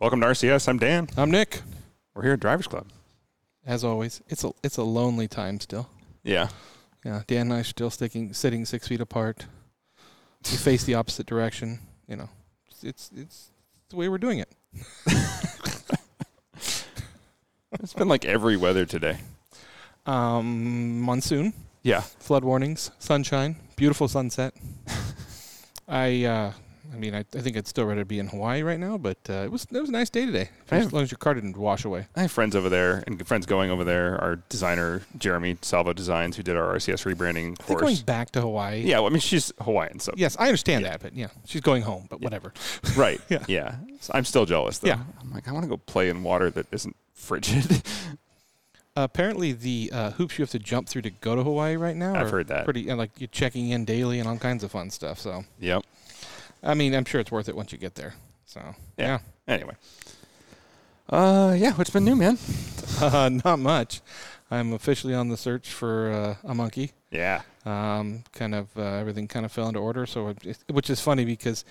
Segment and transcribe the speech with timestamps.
[0.00, 0.68] Welcome to RCS.
[0.68, 1.08] I'm Dan.
[1.16, 1.60] I'm Nick.
[2.14, 2.86] We're here at Drivers Club.
[3.66, 5.90] As always, it's a it's a lonely time still.
[6.22, 6.48] Yeah.
[7.04, 9.46] Yeah, Dan and I are still sticking sitting six feet apart.
[10.50, 11.80] We face the opposite direction.
[12.08, 12.28] You know,
[12.70, 13.50] it's it's, it's
[13.90, 14.52] the way we're doing it.
[17.82, 19.18] It's been like every weather today.
[20.04, 22.00] Um, monsoon, Yeah.
[22.00, 24.54] flood warnings, sunshine, beautiful sunset.
[25.88, 26.52] I uh,
[26.92, 29.34] I mean, I, I think I'd still rather be in Hawaii right now, but uh,
[29.44, 30.48] it was it was a nice day today.
[30.70, 32.06] I As long as your car didn't wash away.
[32.16, 34.20] I have friends over there and friends going over there.
[34.20, 38.82] Our designer, Jeremy Salvo Designs, who did our RCS rebranding think going back to Hawaii.
[38.82, 40.12] Yeah, well, I mean, she's Hawaiian, so.
[40.16, 40.90] Yes, I understand Yeah.
[40.90, 42.06] that, but yeah, she's going home.
[42.08, 42.52] But whatever.
[42.96, 43.20] Right.
[43.30, 43.44] Yeah.
[43.46, 43.76] Yeah.
[44.00, 44.88] So I'm still jealous, though.
[44.88, 44.98] Yeah.
[45.20, 47.82] I'm like, I want to go play in water that isn't frigid.
[48.96, 52.14] apparently, the uh, hoops you have to jump through to go to Hawaii right now.
[52.14, 52.64] I've are heard that.
[52.64, 55.18] Pretty, and like you're checking in daily and all kinds of fun stuff.
[55.20, 55.84] So, yep.
[56.62, 58.14] I mean, I'm sure it's worth it once you get there.
[58.44, 58.60] So,
[58.96, 59.18] Yeah.
[59.46, 59.74] Anyway.
[61.08, 61.72] Uh, yeah.
[61.72, 62.38] What's been new, man?
[63.00, 64.00] uh, not much.
[64.50, 66.92] I'm officially on the search for uh, a monkey.
[67.10, 67.42] Yeah.
[67.64, 70.06] Um, kind of uh, everything kind of fell into order.
[70.06, 70.34] So,
[70.68, 71.64] which is funny because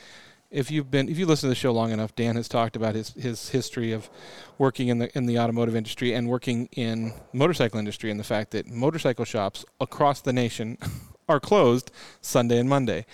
[0.52, 2.96] if you've been if you listen to the show long enough, Dan has talked about
[2.96, 4.10] his his history of
[4.58, 8.52] working in the in the automotive industry and working in motorcycle industry and the fact
[8.52, 10.78] that motorcycle shops across the nation
[11.30, 13.06] are closed Sunday and Monday.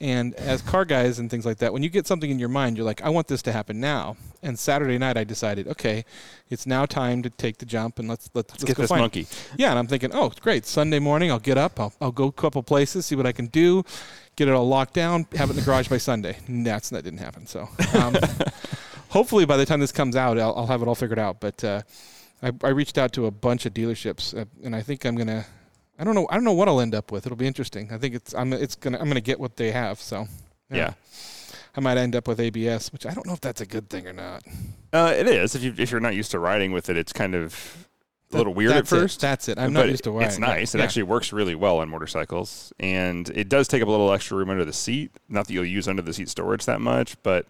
[0.00, 2.76] And as car guys and things like that, when you get something in your mind,
[2.76, 4.16] you're like, I want this to happen now.
[4.44, 6.04] And Saturday night, I decided, okay,
[6.50, 9.00] it's now time to take the jump and let's let's, let's, Get go this find
[9.00, 9.26] monkey.
[9.56, 10.66] yeah, and I'm thinking, oh, great.
[10.66, 13.46] Sunday morning, I'll get up, I'll, I'll go a couple places, see what I can
[13.46, 13.84] do,
[14.36, 16.36] get it all locked down, have it in the garage by Sunday.
[16.48, 17.46] That's that didn't happen.
[17.48, 18.16] So, um,
[19.08, 21.40] hopefully, by the time this comes out, I'll, I'll have it all figured out.
[21.40, 21.82] But uh,
[22.40, 25.44] I, I reached out to a bunch of dealerships, uh, and I think I'm gonna.
[25.98, 26.26] I don't know.
[26.30, 27.26] I don't know what I'll end up with.
[27.26, 27.90] It'll be interesting.
[27.92, 28.34] I think it's.
[28.34, 28.52] I'm.
[28.52, 28.98] It's gonna.
[28.98, 30.00] I'm gonna get what they have.
[30.00, 30.26] So.
[30.70, 30.92] Yeah.
[31.76, 34.06] I might end up with ABS, which I don't know if that's a good thing
[34.06, 34.42] or not.
[34.92, 35.54] Uh, it is.
[35.54, 37.86] If you if you're not used to riding with it, it's kind of
[38.32, 38.96] a little weird at That's it.
[39.00, 39.20] first.
[39.20, 39.58] That's it.
[39.58, 40.28] I'm but not used to riding.
[40.28, 40.74] It's nice.
[40.74, 40.84] It Yeah.
[40.84, 44.50] actually works really well on motorcycles, and it does take up a little extra room
[44.50, 45.12] under the seat.
[45.28, 47.46] Not that you'll use under the seat storage that much, but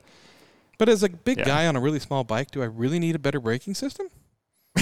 [0.78, 1.44] But as a big Yeah.
[1.44, 4.08] guy on a really small bike, do I really need a better braking system?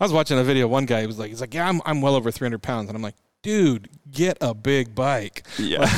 [0.00, 0.66] I was watching a video.
[0.66, 2.96] One guy he was like, "He's like, yeah, I'm I'm well over 300 pounds," and
[2.96, 5.88] I'm like, "Dude, get a big bike." yeah, not,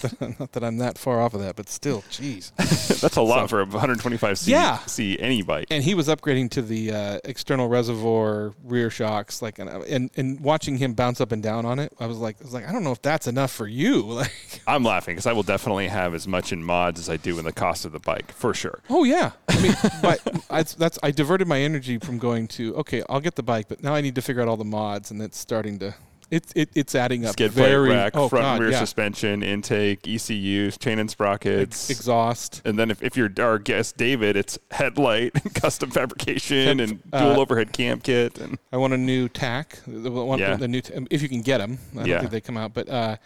[0.00, 2.52] that, not that I'm that far off of that, but still, jeez.
[3.00, 4.78] that's a lot So- for a 125cc Yeah.
[4.86, 5.66] c any bike.
[5.70, 10.40] And he was upgrading to the uh, external reservoir rear shocks, like, and, and and
[10.40, 12.72] watching him bounce up and down on it, I was like, I was like, I
[12.72, 14.02] don't know if that's enough for you.
[14.16, 14.32] Like,
[14.66, 17.44] I'm laughing because I will definitely have as much in mods as I do in
[17.44, 18.80] the cost of the bike for sure.
[18.88, 20.20] Oh yeah, I mean, but
[20.50, 23.82] I, that's I diverted my energy from going to okay, I'll get the bike, but
[23.82, 25.94] now I need to figure out all the mods, and it's starting to
[26.30, 27.32] it's it, it's adding up.
[27.32, 28.78] Skid plate very rack, oh, front God, and rear yeah.
[28.80, 31.88] suspension, intake, ECUs, chain and sprockets.
[31.90, 32.62] exhaust.
[32.64, 37.40] and then if, if you're our guest David, it's headlight, custom fabrication, and uh, dual
[37.40, 39.78] overhead cam kit, and I want a new tack.
[39.86, 40.56] The, one, Yeah.
[40.56, 41.78] the new t- if you can get them.
[41.92, 42.18] I don't Yeah.
[42.20, 43.16] think they come out, but uh,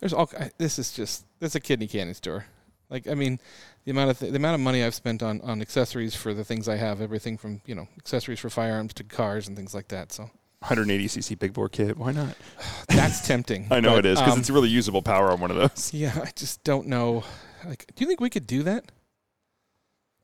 [0.00, 0.30] there's all.
[0.58, 2.46] This is just this is a kidney candy store.
[2.88, 3.40] Like I mean,
[3.84, 6.44] the amount of th- the amount of money I've spent on on accessories for the
[6.44, 9.88] things I have, everything from you know accessories for firearms to cars and things like
[9.88, 10.12] that.
[10.12, 10.30] So
[10.66, 11.96] 180 cc big bore kit.
[11.96, 12.36] Why not?
[12.88, 13.68] that's tempting.
[13.70, 15.94] I know but, it is because um, it's really usable power on one of those.
[15.94, 17.22] Yeah, I just don't know.
[17.64, 18.90] Like, do you think we could do that?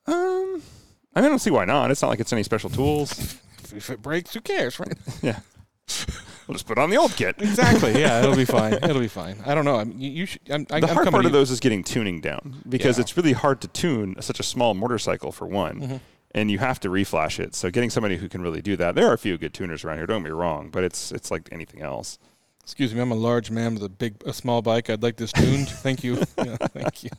[0.07, 0.63] Um,
[1.15, 1.91] I, mean, I don't see why not.
[1.91, 3.39] It's not like it's any special tools.
[3.75, 4.93] If, it breaks, who cares, right?
[5.23, 5.39] yeah,
[6.47, 7.37] we'll just put on the old kit.
[7.39, 7.99] exactly.
[7.99, 8.75] Yeah, it'll be fine.
[8.75, 9.39] It'll be fine.
[9.47, 9.77] I don't know.
[9.77, 10.43] I mean, you, you should.
[10.51, 11.39] I'm, I, the I'm hard part of you.
[11.39, 13.03] those is getting tuning down because Yeah.
[13.03, 15.81] it's really hard to tune such a small motorcycle for one.
[15.81, 16.01] Mhm.
[16.35, 17.55] And you have to reflash it.
[17.55, 18.95] So getting somebody who can really do that.
[18.95, 20.07] There are a few good tuners around here.
[20.07, 22.19] Don't get me wrong, but it's it's like anything else.
[22.63, 23.01] Excuse me.
[23.01, 24.89] I'm a large man with a big, a small bike.
[24.89, 25.69] I'd like this tuned.
[25.87, 26.23] thank you.
[26.39, 27.11] Yeah, thank you.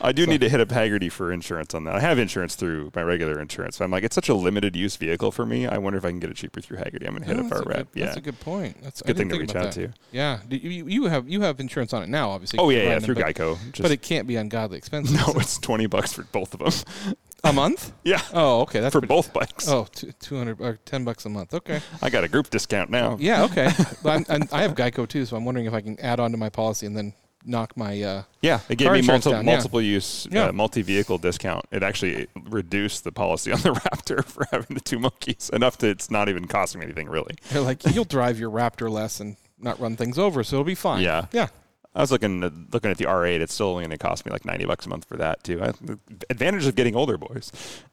[0.00, 1.94] I do So- need to hit up Hagerty for insurance on that.
[1.94, 3.78] I have insurance through my regular insurance.
[3.78, 5.68] But I'm like, it's such a limited use vehicle for me.
[5.68, 7.06] I wonder if I can get it cheaper through Hagerty.
[7.06, 7.76] I'm gonna hit Oh, up our a rep.
[7.92, 8.82] good- yeah, That's a good point.
[8.82, 9.92] That's I good thing to think reach about out that.
[9.94, 9.98] to.
[10.10, 10.40] Yeah.
[10.50, 12.58] You, you have you have insurance on it now, obviously.
[12.58, 13.56] Oh yeah, yeah, through it, but, Geico.
[13.70, 15.14] Just, but it can't be ungodly expensive.
[15.26, 17.14] no, it's twenty bucks for both of them.
[17.44, 17.92] A month.
[18.04, 18.80] yeah, Oh, okay.
[18.80, 19.68] That's for pretty- both bikes.
[19.68, 21.54] Oh, two, 200 or 10 bucks a month.
[21.54, 21.80] Okay.
[22.02, 23.16] I got a group discount now.
[23.20, 23.68] Yeah, okay.
[24.02, 26.30] but I'm, I'm, I have Geico too, so I'm wondering if I can add on
[26.32, 27.12] to my policy and then
[27.44, 28.00] knock my.
[28.02, 29.52] Uh, Yeah, it gave me multi- down, yeah.
[29.52, 30.46] multiple use, Yeah.
[30.46, 31.66] uh, multi vehicle discount.
[31.70, 35.90] It actually reduced the policy on the Raptor for having the two monkeys enough that
[35.90, 37.34] it's not even costing me anything really.
[37.50, 40.74] they're like, you'll drive your Raptor less and not run things over, so it'll be
[40.74, 41.02] fine.
[41.02, 41.26] Yeah.
[41.32, 41.48] Yeah.
[41.94, 43.40] I was looking at, looking at the R8.
[43.40, 45.62] It's still only going to cost me like ninety bucks a month for that too.
[45.62, 45.98] I, the
[46.28, 47.52] advantage of getting older, boys.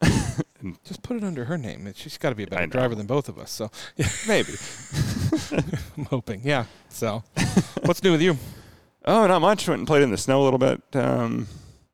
[0.84, 1.92] Just put it under her name.
[1.94, 3.50] She's got to be a better driver than both of us.
[3.50, 3.70] So
[4.28, 4.52] Maybe.
[5.96, 6.40] I'm hoping.
[6.44, 6.66] Yeah.
[6.88, 7.22] So
[7.84, 8.36] what's new with you?
[9.04, 9.66] Oh, not much.
[9.68, 10.80] Went and played in the snow a little bit.
[10.94, 11.48] Um,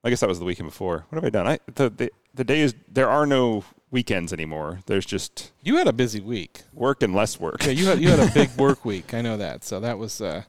[0.04, 1.06] I guess that was the weekend before.
[1.08, 1.46] What have I done?
[1.46, 4.81] I the the, the days there are no weekends anymore.
[4.87, 6.62] There's just You had a busy week.
[6.75, 7.64] work and less work.
[7.64, 9.14] Yeah, you had you had a big work week.
[9.14, 9.64] I know that.
[9.64, 10.43] So that was uh,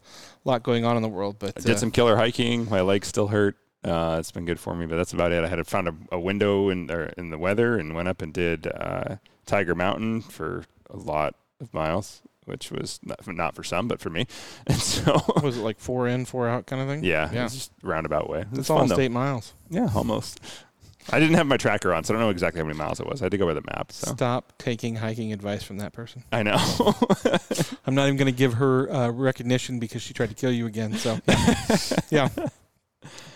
[0.46, 1.38] a lot going on in the world.
[1.40, 2.70] But I did uh, some killer hiking.
[2.70, 3.56] My legs still hurt.
[3.84, 5.44] Uh, it's been good for me, but that's about it.
[5.44, 8.34] I had found a, a window in or in the weather and went up and
[8.34, 13.88] did uh, Tiger Mountain for a lot of miles, which was not, not for some,
[13.88, 14.28] but for me.
[14.68, 17.04] And so, was it like four in, four out kind of thing?
[17.06, 17.46] yeah, Yeah.
[17.46, 18.44] it's just roundabout way.
[18.54, 19.02] It's fun almost though.
[19.02, 19.54] eight miles.
[19.70, 20.42] Yeah, almost.
[21.12, 23.08] I didn't have my tracker on, so I don't know exactly how many miles it
[23.08, 23.22] was.
[23.22, 23.92] I had to go by the map.
[23.92, 26.24] So Stop taking hiking advice from that person.
[26.32, 26.58] I know.
[27.86, 30.66] I'm not even going to give her uh, recognition because she tried to kill you
[30.68, 30.94] again.
[30.94, 31.20] So
[32.10, 32.30] yeah,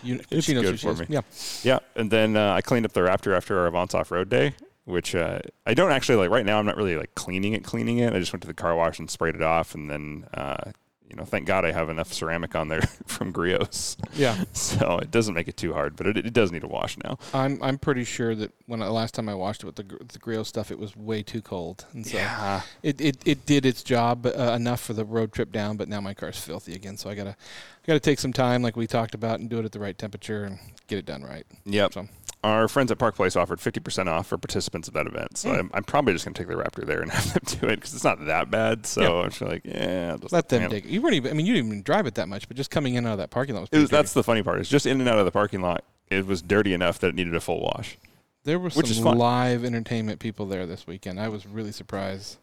[0.02, 1.00] you, It's she knows good who she for is.
[1.00, 1.06] me.
[1.08, 1.20] Yeah,
[1.62, 4.54] Yeah, and then uh, I cleaned up the Raptor after our Avance off road day,
[4.84, 6.30] which uh, I don't actually like.
[6.30, 8.12] Right now, I'm not really like cleaning it, cleaning it.
[8.12, 10.72] I just went to the car wash and sprayed it off, and then uh,
[11.14, 14.42] you know, thank God I have enough ceramic on there from Griot's, yeah.
[14.52, 15.94] so it doesn't make it too hard.
[15.94, 17.18] But it, it does need a wash now.
[17.32, 20.18] I'm I'm pretty sure that when I, last time I washed it with the the
[20.18, 23.84] grill stuff, it was way too cold, and so Yeah, it, it, it did its
[23.84, 25.76] job uh, enough for the road trip down.
[25.76, 28.76] But now my car's filthy again, so I gotta I gotta take some time, like
[28.76, 30.58] we talked about, and do it at the right temperature and
[30.88, 31.46] get it done right.
[31.64, 31.92] yep.
[31.92, 32.08] So
[32.44, 35.58] Our friends at Park Place offered 50% off for participants of that event, so Mm.
[35.60, 37.94] I'm, I'm probably just gonna take the Raptor there and have them do it because
[37.94, 38.86] it's not that bad.
[38.86, 39.10] So Yeah.
[39.24, 40.90] I'm just like, yeah, just let them man, take it.
[40.90, 41.30] You weren't even.
[41.30, 43.18] I mean, you didn't even drive it that much, but just coming in out of
[43.18, 43.80] that parking lot was.
[43.80, 44.60] Was, that's the funny part.
[44.60, 45.84] It's just in and out of the parking lot.
[46.10, 47.96] It was dirty enough that it needed a full wash.
[48.44, 51.18] There were some live entertainment people there this weekend.
[51.18, 52.36] I was really surprised.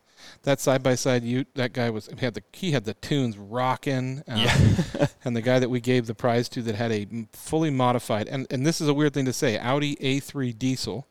[0.43, 4.23] That side by side, you that guy was had the he had the tunes rocking.
[4.27, 5.07] Uh, Yeah.
[5.25, 8.47] and the guy that we gave the prize to that had a fully modified and
[8.49, 11.07] and this is a weird thing to say Audi A3 diesel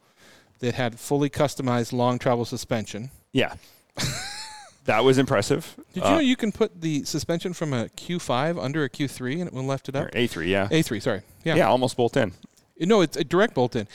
[0.60, 3.10] that had fully customized long travel suspension.
[3.32, 3.54] Yeah.
[4.84, 5.76] that was impressive.
[5.94, 9.32] Did Uh, you know you can put the suspension from a Q5 under a Q3
[9.40, 10.10] and it will lift it up?
[10.12, 10.68] A3, yeah.
[10.68, 11.22] A3, sorry.
[11.44, 11.56] yeah.
[11.56, 11.68] Yeah.
[11.68, 12.32] almost bolt in.
[12.78, 13.86] No, it's a direct bolt in.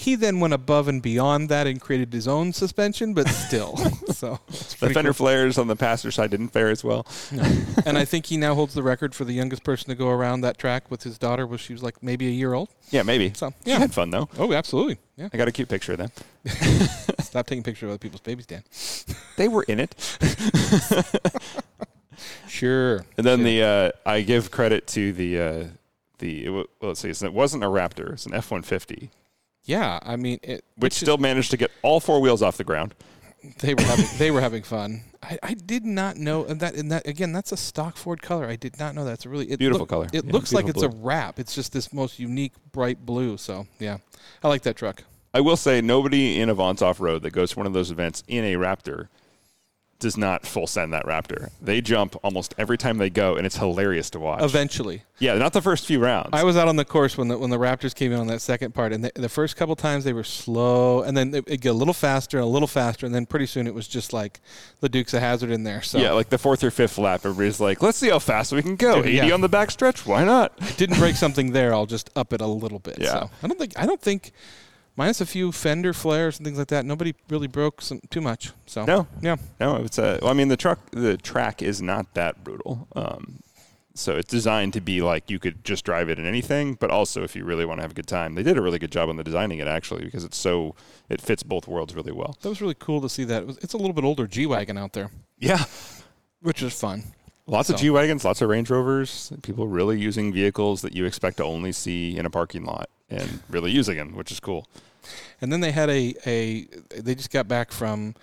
[0.00, 3.76] He then went above and beyond that and created his own suspension, but still.
[4.12, 5.12] so The fender cool.
[5.14, 7.04] flares on the passenger side didn't fare as well.
[7.84, 10.42] and I think he now holds the record for the youngest person to go around
[10.42, 12.68] that track with his daughter when she was like maybe a year old.
[12.90, 13.32] Yeah, maybe.
[13.34, 13.72] So Yeah.
[13.74, 13.78] yeah.
[13.80, 14.28] had fun though.
[14.38, 14.98] Oh, absolutely.
[15.16, 15.30] Yeah.
[15.32, 16.10] I got a cute picture of them.
[17.18, 18.62] Stop taking pictures of other people's babies, Dan.
[19.36, 19.96] They were in it.
[22.48, 23.04] Sure.
[23.16, 23.44] And then Sure.
[23.44, 25.64] the uh, I give credit to the uh,
[26.18, 29.10] the well, let's see, it wasn't a Raptor, it's an F one fifty,
[29.68, 32.94] Yeah, I mean, it, which still managed to get all four wheels off the ground.
[33.60, 35.02] they were having they were having fun.
[35.22, 37.32] I, I did not know and that and that again.
[37.32, 38.46] That's a stock Ford color.
[38.46, 40.06] I did not know that's a really it Beautiful look- color.
[40.12, 41.38] It Yeah, looks like it's beautiful a wrap.
[41.38, 43.36] It's just this most unique bright blue.
[43.36, 43.98] So yeah,
[44.42, 45.04] I like that truck.
[45.34, 48.22] I will say nobody in Avance off road that goes to one of those events
[48.26, 49.08] in a Raptor
[50.00, 51.50] does not full send that Raptor.
[51.60, 54.42] They jump almost every time they go, and it's hilarious to watch.
[54.42, 56.30] Eventually, yeah, not the first few rounds.
[56.32, 58.40] I was out on the course when the when the Raptors came in on that
[58.40, 61.60] second part, and the, the first couple times they were slow, and then it, it
[61.60, 64.12] get a little faster and a little faster, and then pretty soon it was just
[64.12, 64.40] like
[64.80, 65.82] the Dukes of Hazzard in there.
[65.82, 68.62] So Yeah, like the fourth or fifth lap, everybody's like, "Let's see how fast we
[68.62, 69.02] can go.
[69.02, 69.34] 80 yeah.
[69.34, 72.46] on the back stretch, why not?" didn't break something there, I'll just up it a
[72.46, 72.98] little bit.
[73.00, 73.12] Yeah.
[73.12, 74.32] So I don't think I don't think
[74.98, 76.84] minus a few fender flares and things like that.
[76.84, 78.50] Nobody really broke some too much.
[78.66, 80.18] So No, yeah, no, it's a.
[80.20, 82.88] Well, I mean, the truck, the track is not that brutal.
[82.94, 83.38] Um,
[83.94, 87.22] so it's designed to be like you could just drive it in anything, but also
[87.22, 89.08] if you really want to have a good time, they did a really good job
[89.08, 90.74] on the designing it actually because it's so
[91.08, 92.36] it fits both worlds really well.
[92.42, 93.42] that was really cool to see that.
[93.42, 95.64] It was, it's a little bit older G wagon out there, Yeah,
[96.42, 97.02] which is fun.
[97.46, 101.38] lots of G wagons, lots of Range Rovers, people really using vehicles that you expect
[101.38, 104.68] to only see in a parking lot and really using them, which is cool.
[105.40, 108.14] And then they had a a they just got back from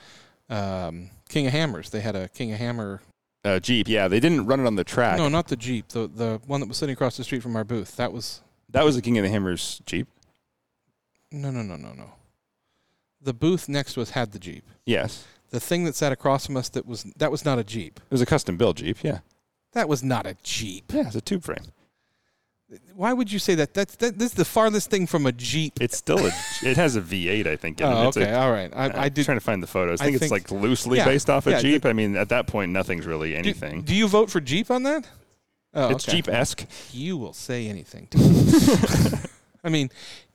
[0.50, 1.90] um, King of Hammers.
[1.90, 3.02] They had a King of Hammer.
[3.44, 5.18] Uh, Jeep, yeah, they didn't run it on the track.
[5.18, 5.90] No, not the Jeep.
[5.90, 7.96] The the one that was sitting across the street from our booth.
[7.98, 10.08] That was That was the King of the Hammers Jeep.
[11.32, 12.12] no no no no no.
[13.22, 14.64] The booth next to us had the Jeep.
[14.86, 18.00] Yes, The thing that sat across from us that was that was not a Jeep.
[18.04, 18.98] it was a custom built Jeep.
[19.04, 19.20] Yeah,
[19.74, 20.92] That was not a Jeep.
[20.94, 21.66] yeah, it's a tube frame.
[22.96, 23.74] Why would you say that?
[23.74, 25.74] That's that, this is the farthest thing from a Jeep.
[25.82, 26.32] It's still a.
[26.64, 27.82] it has a V8, I think.
[27.82, 28.08] In Oh, it.
[28.10, 28.72] It's okay, A, all right.
[28.74, 29.26] I, I'm I did.
[29.26, 30.02] trying to find the photos.
[30.02, 31.86] I I think, it's like loosely yeah, based off a yeah, Jeep.
[31.86, 33.82] I mean, at that point, nothing's really anything.
[33.82, 35.08] do you vote for Jeep on that?
[35.74, 36.18] Oh, it's okay.
[36.18, 36.66] Jeep esque.
[36.94, 38.08] You will say anything.
[38.12, 39.20] To me.
[39.64, 39.90] I mean,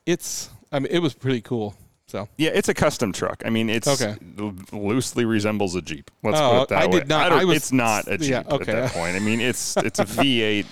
[0.05, 0.49] it's.
[0.71, 1.75] I mean, it was pretty cool.
[2.07, 3.41] So Yeah, it's a custom truck.
[3.45, 4.15] I mean, it's Okay.
[4.73, 6.11] loosely resembles a Jeep.
[6.23, 6.99] Let's Oh, put it that I way.
[6.99, 9.15] did not- I was- it's not a Jeep yeah, at that point.
[9.15, 10.65] I mean, it's it's a V8.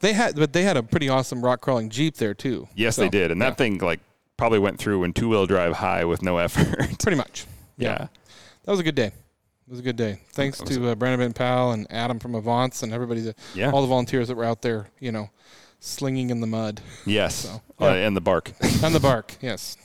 [0.00, 2.68] They had, but they had a pretty awesome rock crawling Jeep there too.
[2.74, 4.00] Yes, So, they did, and that yeah, thing like
[4.36, 6.98] probably went through in two wheel drive high with no effort.
[7.00, 7.46] pretty much.
[7.78, 8.08] yeah.
[8.64, 9.06] That was a good day.
[9.06, 10.20] It was a good day.
[10.32, 13.70] Thanks to uh, Brandon Ben Powell and Adam from Avance and everybody, that, Yeah.
[13.70, 15.30] all the volunteers that were out there, you know,
[15.80, 18.52] slinging in the mud Yes, So, uh, and the bark.
[18.82, 19.34] and the bark.
[19.40, 19.76] Yes.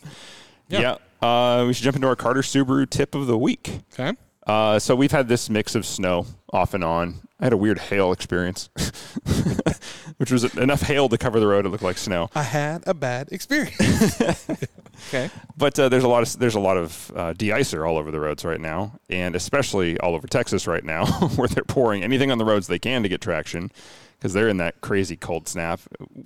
[0.69, 0.97] yeah.
[1.21, 1.27] Yeah.
[1.27, 3.79] Uh, we should jump into our Carter Subaru tip of the week.
[3.93, 4.17] Okay.
[4.47, 7.21] Uh, so we've had this mix of snow off and on.
[7.41, 8.69] I had a weird hail experience,
[10.17, 11.65] which was enough hail to cover the road.
[11.65, 12.29] It looked like snow.
[12.35, 14.21] I had a bad experience.
[15.07, 15.31] okay.
[15.57, 18.19] But uh, there's a lot of there's a lot of uh, de-icer all over the
[18.19, 21.05] roads right now, and especially all over Texas right now,
[21.35, 23.71] where they're pouring anything on the roads they can to get traction,
[24.19, 25.79] because they're in that crazy cold snap.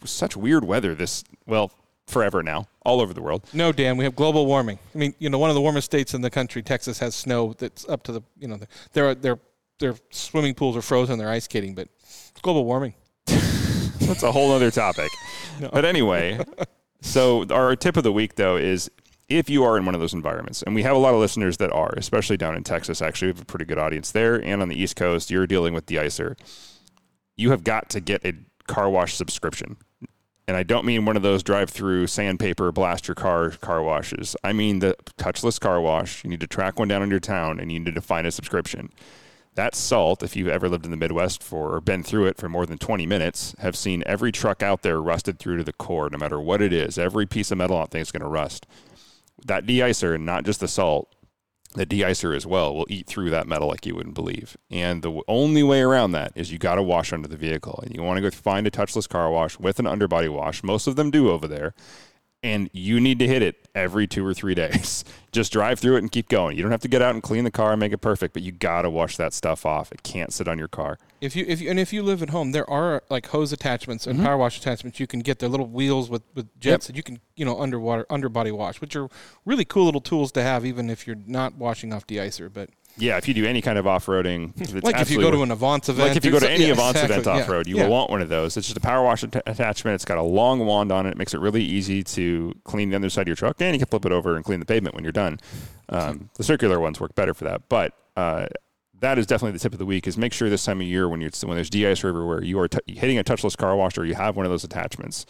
[0.03, 1.71] Such weird weather this well
[2.07, 3.45] forever now, all over the world.
[3.53, 4.79] No, Dan, we have global warming.
[4.93, 7.53] I mean, you know, one of the warmest states in the country, Texas, has snow
[7.53, 8.67] that's up to the, you know, the,
[9.15, 9.39] their
[9.79, 12.93] their swimming pools are frozen, they're ice skating, but it's global warming.
[13.25, 15.11] That's a whole other topic.
[15.57, 15.69] No.
[15.71, 16.37] But anyway,
[16.99, 18.91] so our tip of the week though is
[19.29, 21.55] if you are in one of those environments, and we have a lot of listeners
[21.57, 24.61] that are, especially down in Texas, actually, we have a pretty good audience there, and
[24.61, 26.37] on the East Coast, you're dealing with de-icer.
[27.37, 28.33] You have got to get a
[28.67, 29.77] car wash subscription.
[30.47, 34.35] And I don't mean one of those drive-through sandpaper blast your car car washes.
[34.43, 36.23] I mean the touchless car wash.
[36.23, 38.31] You need to track one down in your town, and you need to find a
[38.31, 38.91] subscription.
[39.55, 42.49] That salt, if you've ever lived in the Midwest for or been through it for
[42.49, 46.09] more than 20 minutes, have seen every truck out there rusted through to the core,
[46.09, 46.97] no matter what it is.
[46.97, 48.67] Every piece of metal on thing is going to rust.
[49.45, 51.15] That de-icer, and not just the salt,
[51.73, 54.57] the de-icer as well, will eat through that metal like you wouldn't believe.
[54.69, 57.79] And the only way around that is you got to wash under the vehicle.
[57.81, 60.63] And you want to go find a touchless car wash with an underbody wash.
[60.63, 61.73] Most of them do over there
[62.45, 65.03] and you need to hit it every two or three days.
[65.31, 66.55] Just drive through it and keep going.
[66.55, 68.43] You don't have to get out and clean the car and make it perfect, but
[68.43, 69.91] you gotta wash that stuff off.
[69.91, 70.99] It can't sit on your car.
[71.19, 74.05] If you if you, and if you live at home, there are like hose attachments
[74.05, 74.27] and mm-hmm.
[74.27, 74.99] power wash attachments.
[74.99, 78.05] You can get their little wheels with, with jets that you can you know underwater
[78.09, 79.09] underbody wash, which are
[79.43, 82.53] really cool little tools to have, even if you're not washing off de-icer.
[82.53, 85.43] But Yeah, if you do any kind of off roading, like if you go to
[85.43, 87.67] an Avance event, like if you go to any yeah, Avance exactly, event off road,
[87.67, 87.83] you yeah.
[87.83, 88.55] will want one of those.
[88.55, 89.95] It's just a power wash att- attachment.
[89.95, 91.11] It's got a long wand on it.
[91.11, 93.87] It makes it really easy to clean the underside of your truck, and you can
[93.87, 95.39] flip it over and clean the pavement when you're done.
[95.89, 98.47] Um, the circular ones work better for that, but uh,
[98.99, 100.07] that is definitely the tip of the week.
[100.07, 102.67] Is make sure this time of year when you're when there's de-icer everywhere, you are
[102.67, 105.25] t- hitting a touchless car wash or you have one of those attachments.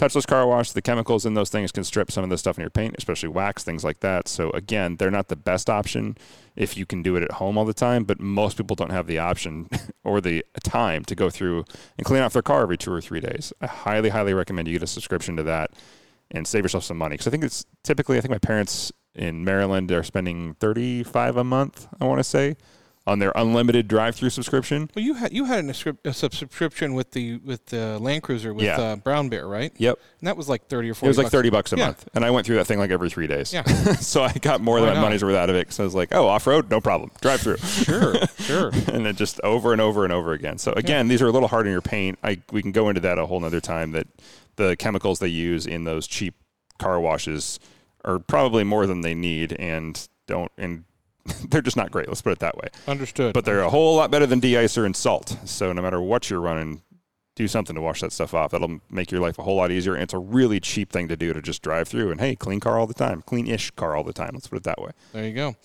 [0.00, 2.62] Touchless car wash, the chemicals in those things can strip some of the stuff in
[2.62, 4.28] your paint, especially wax, things like that.
[4.28, 6.16] So again, they're not the best option
[6.56, 9.06] if you can do it at home all the time, but most people don't have
[9.06, 9.68] the option
[10.02, 11.66] or the time to go through
[11.98, 13.52] and clean off their car every two or three days.
[13.60, 15.72] I highly, highly recommend you get a subscription to that
[16.30, 17.12] and save yourself some money.
[17.12, 21.44] Because I think it's typically, I think my parents in Maryland are spending 35 a
[21.44, 22.56] month, I want to say,
[23.06, 24.90] on their unlimited drive-through subscription.
[24.94, 28.52] Well, you had you had an, a, a subscription with the with the Land Cruiser
[28.52, 28.78] with Yeah.
[28.80, 29.72] uh, Brown Bear, right?
[29.78, 29.98] Yep.
[30.20, 31.08] And that was like thirty or forty.
[31.08, 31.86] It was like 30 bucks a Yeah.
[31.86, 32.06] month.
[32.14, 33.52] And I went through that thing like every three days.
[33.54, 33.62] Yeah.
[33.94, 35.00] so I got more than my not?
[35.02, 35.60] money's worth out of it.
[35.66, 37.10] Because I was like, oh, off-road, no problem.
[37.22, 37.56] Drive through.
[37.56, 38.68] Sure, sure.
[38.92, 40.58] and then just over and over and over again.
[40.58, 42.18] So again, these are a little hard on your paint.
[42.22, 43.92] I we can go into that a whole nother time.
[43.92, 44.06] That
[44.56, 46.34] the chemicals they use in those cheap
[46.78, 47.58] car washes
[48.04, 50.84] are probably more than they need, and don't and
[51.48, 52.08] they're just not great.
[52.08, 52.68] Let's put it that way.
[52.86, 53.34] Understood.
[53.34, 55.36] But they're a whole lot better than de-icer and salt.
[55.44, 56.82] So no matter what you're running.
[57.36, 58.50] Do something to wash that stuff off.
[58.50, 59.94] That'll make your life a whole lot easier.
[59.94, 62.60] And it's a really cheap thing to do to just drive through and hey, clean
[62.60, 64.30] car all the time, clean-ish car all the time.
[64.34, 64.90] Let's put it that way.
[65.12, 65.56] There you go.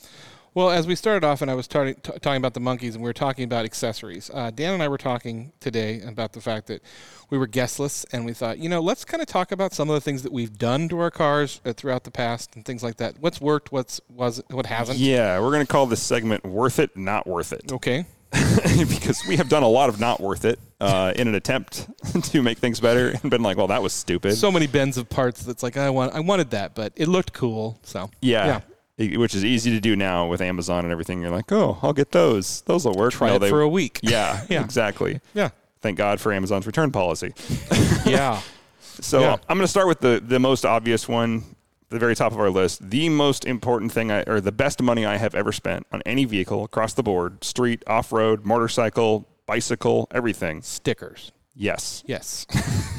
[0.55, 3.03] Well, as we started off, and I was starting, t- talking about the monkeys, and
[3.03, 4.31] we were talking about accessories.
[4.33, 6.81] Uh, Dan and I were talking today about the fact that
[7.29, 9.95] we were guestless, and we thought, you know, let's kind of talk about some of
[9.95, 12.95] the things that we've done to our cars uh, throughout the past and things like
[12.97, 13.19] that.
[13.19, 14.97] What's worked, what's was what hasn't.
[14.97, 18.05] Yeah, we're gonna call this segment "Worth It, Not Worth It." Okay.
[18.31, 21.87] because we have done a lot of not worth it uh, in an attempt
[22.23, 24.35] to make things better and been like, well, that was stupid.
[24.35, 27.31] So many bins of parts that's like I want, I wanted that, but it looked
[27.31, 27.79] cool.
[27.83, 28.57] So yeah.
[28.57, 31.21] I- Which is easy to do now with Amazon and everything.
[31.21, 32.61] You're like, oh, I'll get those.
[32.61, 33.11] Those will work.
[33.11, 33.99] try No, it they- for a week.
[34.01, 34.63] Yeah, Yeah.
[34.63, 35.19] exactly.
[35.33, 35.49] Yeah.
[35.81, 37.33] Thank God for Amazon's return policy.
[38.05, 38.39] Yeah.
[39.01, 39.33] So Yeah.
[39.49, 41.43] I'm going to start with the the most obvious one,
[41.89, 42.89] the very top of our list.
[42.89, 46.23] The most important thing, I, or the best money I have ever spent on any
[46.25, 50.61] vehicle across the board, street, off road, motorcycle, bicycle, everything.
[50.61, 51.31] Stickers.
[51.57, 52.45] Yes, Yes.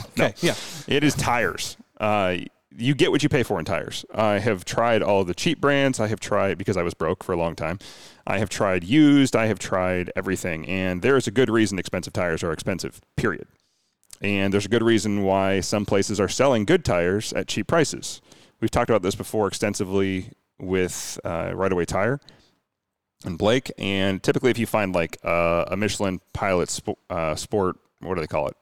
[0.19, 0.35] okay.
[0.41, 0.55] Yeah.
[0.87, 1.76] it is tires.
[1.99, 2.37] Uh,
[2.76, 4.04] you get what you pay for in tires.
[4.14, 5.99] I have tried all the cheap brands.
[5.99, 7.78] I have tried because I was broke for a long time.
[8.26, 9.35] I have tried used.
[9.35, 13.00] I have tried everything, and there is a good reason expensive tires are expensive.
[13.16, 13.47] Period.
[14.21, 18.21] And there's a good reason why some places are selling good tires at cheap prices.
[18.61, 22.21] We've talked about this before extensively with uh, Right Away Tire
[23.25, 23.71] and Blake.
[23.78, 28.21] And typically, if you find like uh, a Michelin Pilot sp- uh, Sport, what do
[28.21, 28.56] they call it?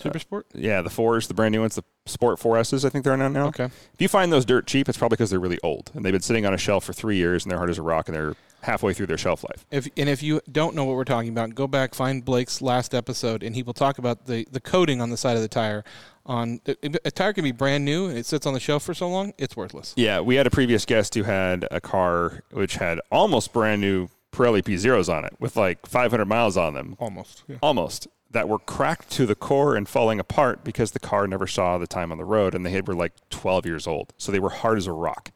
[0.00, 0.46] Super uh, Sport.
[0.54, 3.46] Yeah, the fours, the brand new ones, the Sport 4Ss, I think they're on now.
[3.48, 3.64] Okay.
[3.64, 6.22] If you find those dirt cheap, it's probably because they're really old and they've been
[6.22, 8.34] sitting on a shelf for three years and they're hard as a rock and they're
[8.62, 9.64] halfway through their shelf life.
[9.70, 12.94] If and if you don't know what we're talking about, go back find Blake's last
[12.94, 15.84] episode, and he will talk about the the coating on the side of the tire.
[16.26, 16.60] On
[17.04, 19.32] a tire can be brand new and it sits on the shelf for so long,
[19.38, 19.94] it's worthless.
[19.96, 24.08] Yeah, we had a previous guest who had a car which had almost brand new
[24.32, 27.42] Pirelli P zeros on it with like 500 miles on them, Almost.
[27.48, 27.56] Yeah.
[27.62, 31.78] almost that were cracked to the core and falling apart because the car never saw
[31.78, 34.50] the time on the road and they were like 12 years old, so they were
[34.50, 35.30] hard as a rock.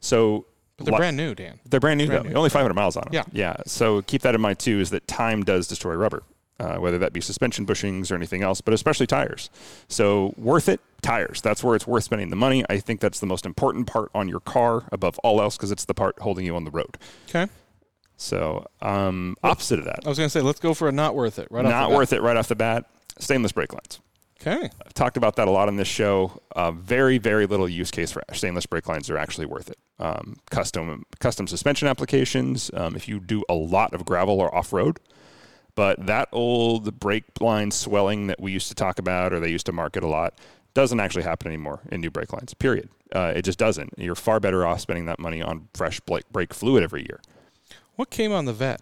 [0.00, 0.46] So
[0.76, 1.60] But they're brand new, Dan.
[1.68, 2.30] They're brand new Brand though.
[2.30, 2.36] new.
[2.36, 3.12] Only 500 miles on them.
[3.14, 3.24] Yeah.
[3.32, 3.56] Yeah.
[3.66, 4.80] So keep that in mind too.
[4.80, 6.22] Is that time does destroy rubber,
[6.58, 9.50] uh, whether that be suspension bushings or anything else, but especially tires.
[9.88, 10.80] So worth it.
[11.02, 11.40] Tires.
[11.40, 12.62] That's where it's worth spending the money.
[12.68, 15.86] I think that's the most important part on your car above all else because it's
[15.86, 16.98] the part holding you on the road.
[17.28, 17.50] Okay.
[18.20, 21.14] So um, opposite of that, I was going to say, let's go for a not
[21.14, 21.48] worth it.
[21.50, 21.64] Right.
[21.64, 22.84] not worth it right off the bat.
[23.18, 23.98] Stainless brake lines.
[24.40, 24.68] Okay.
[24.84, 26.40] I've talked about that a lot on this show.
[26.54, 29.78] Uh, very, very little use case for stainless brake lines are actually worth it.
[29.98, 32.70] Um, custom custom suspension applications.
[32.74, 35.00] Um, if you do a lot of gravel or off road,
[35.74, 39.66] but that old brake line swelling that we used to talk about or they used
[39.66, 40.34] to market a lot
[40.74, 42.52] doesn't actually happen anymore in new brake lines.
[42.52, 42.90] Period.
[43.14, 43.94] Uh, it just doesn't.
[43.96, 47.20] You're far better off spending that money on fresh brake brake fluid every year.
[48.00, 48.80] What came on the Vette?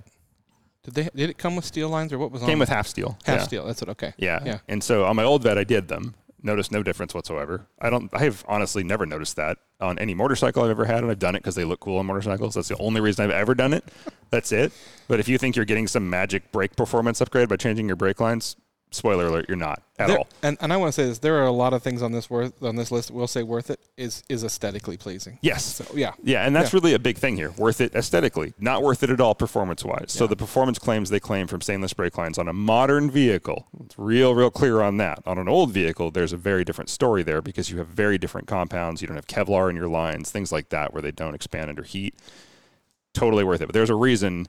[0.84, 2.48] Did they did it come with steel lines or what was on?
[2.48, 3.18] Came with half steel.
[3.25, 3.42] half Yeah.
[3.42, 3.66] steel.
[3.66, 3.88] That's it.
[3.88, 4.14] Okay.
[4.16, 4.38] Yeah.
[4.46, 4.58] Yeah.
[4.68, 6.14] And so on my old Vette, I did them.
[6.40, 7.66] Noticed no difference whatsoever.
[7.80, 8.14] I don't.
[8.14, 11.34] I have honestly never noticed that on any motorcycle I've ever had, and I've done
[11.34, 12.54] it because they look cool on motorcycles.
[12.54, 13.82] That's the only reason I've ever done it.
[14.30, 14.72] That's it.
[15.08, 18.20] But if you think you're getting some magic brake performance upgrade by changing your brake
[18.20, 18.54] lines,
[18.90, 20.28] spoiler alert, you're not at There- all.
[20.42, 22.30] And and I want to say this: there are a lot of things on this
[22.30, 23.11] worth on this list.
[23.11, 25.38] We'll say worth it is is aesthetically pleasing.
[25.42, 25.64] Yes.
[25.64, 26.12] So yeah.
[26.23, 26.78] Yeah, and that's Yeah.
[26.78, 27.50] really a big thing here.
[27.59, 30.07] Worth it aesthetically, not worth it at all performance wise.
[30.09, 33.99] So the performance claims they claim from stainless brake lines on a modern vehicle, it's
[33.99, 35.18] real, real clear on that.
[35.26, 38.47] On an old vehicle, there's a very different story there because you have very different
[38.47, 39.00] compounds.
[39.02, 41.83] You don't have Kevlar in your lines, things like that, where they don't expand under
[41.83, 42.14] heat.
[43.14, 43.66] Totally worth it.
[43.66, 44.47] But there's a reason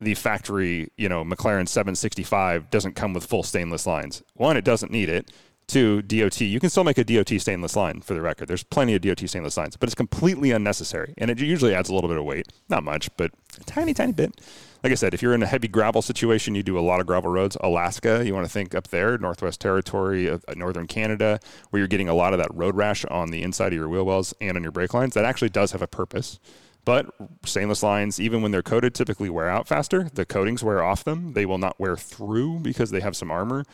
[0.00, 4.22] the factory, you know, McLaren 765 doesn't come with full stainless lines.
[4.34, 5.30] One, it doesn't need it.
[5.66, 6.40] Two, DOT.
[6.42, 8.46] You can still make a DOT stainless line for the record.
[8.46, 11.12] There's plenty of DOT stainless lines, but it's completely unnecessary.
[11.18, 12.46] And it usually adds a little bit of weight.
[12.68, 14.40] Not much, but a tiny, tiny bit.
[14.84, 17.06] Like I said, if you're in a heavy gravel situation, you do a lot of
[17.06, 17.56] gravel roads.
[17.60, 22.08] Alaska, you want to think up there, Northwest Territory, uh, Northern Canada, where you're getting
[22.08, 24.62] a lot of that road rash on the inside of your wheel wells and on
[24.62, 25.14] your brake lines.
[25.14, 26.38] That actually does have a purpose.
[26.86, 27.12] But
[27.44, 30.08] stainless lines, even when they're coated, typically wear out faster.
[30.14, 31.32] The coatings wear off them.
[31.34, 33.64] They will not wear through because they have some armor.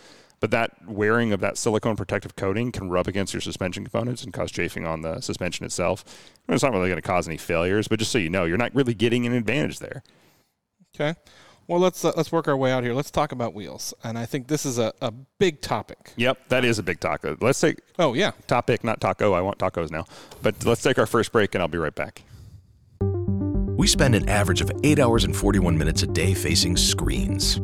[0.41, 4.33] But that wearing of that silicone protective coating can rub against your suspension components and
[4.33, 6.05] cause chafing on the suspension itself.
[6.49, 8.57] And it's not really going to cause any failures, but just so you know, you're
[8.57, 10.03] not really getting an advantage there.
[10.97, 11.15] Okay.
[11.69, 12.93] Well, let's uh, let's work our way out here.
[12.95, 16.13] Let's talk about wheels, and I think this is a, a big topic.
[16.17, 17.41] Yep, that is a big topic.
[17.41, 18.33] Let's take Oh yeah.
[18.49, 19.33] topic, not taco.
[19.33, 20.07] I want tacos now.
[20.43, 22.23] But let's take our first break, and I'll be right back.
[23.83, 27.59] We spend an average of 8 hours and 41 minutes a day facing screens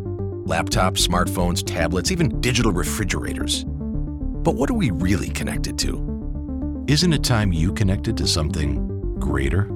[0.48, 3.64] laptops, smartphones, tablets, even digital refrigerators.
[3.64, 6.84] But what are we really connected to?
[6.88, 9.70] Isn't it time you connected to something greater?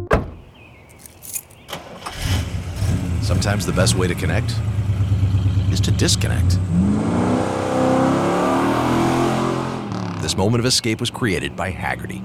[3.23, 4.53] Sometimes the best way to connect
[5.71, 6.59] is to disconnect.
[10.21, 12.21] This moment of escape was created by Hagerty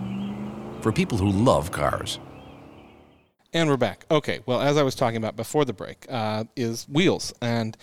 [0.82, 2.18] for people who love cars.
[3.54, 4.06] And we're back.
[4.12, 4.40] Okay.
[4.46, 7.78] Well, as I was talking about before the break, uh, is wheels, and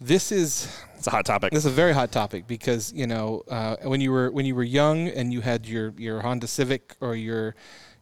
[0.00, 1.50] this is It's a hot topic.
[1.52, 4.54] this is a very hot topic because you know uh, when you were when you
[4.54, 7.54] were young and you had your your Honda Civic or your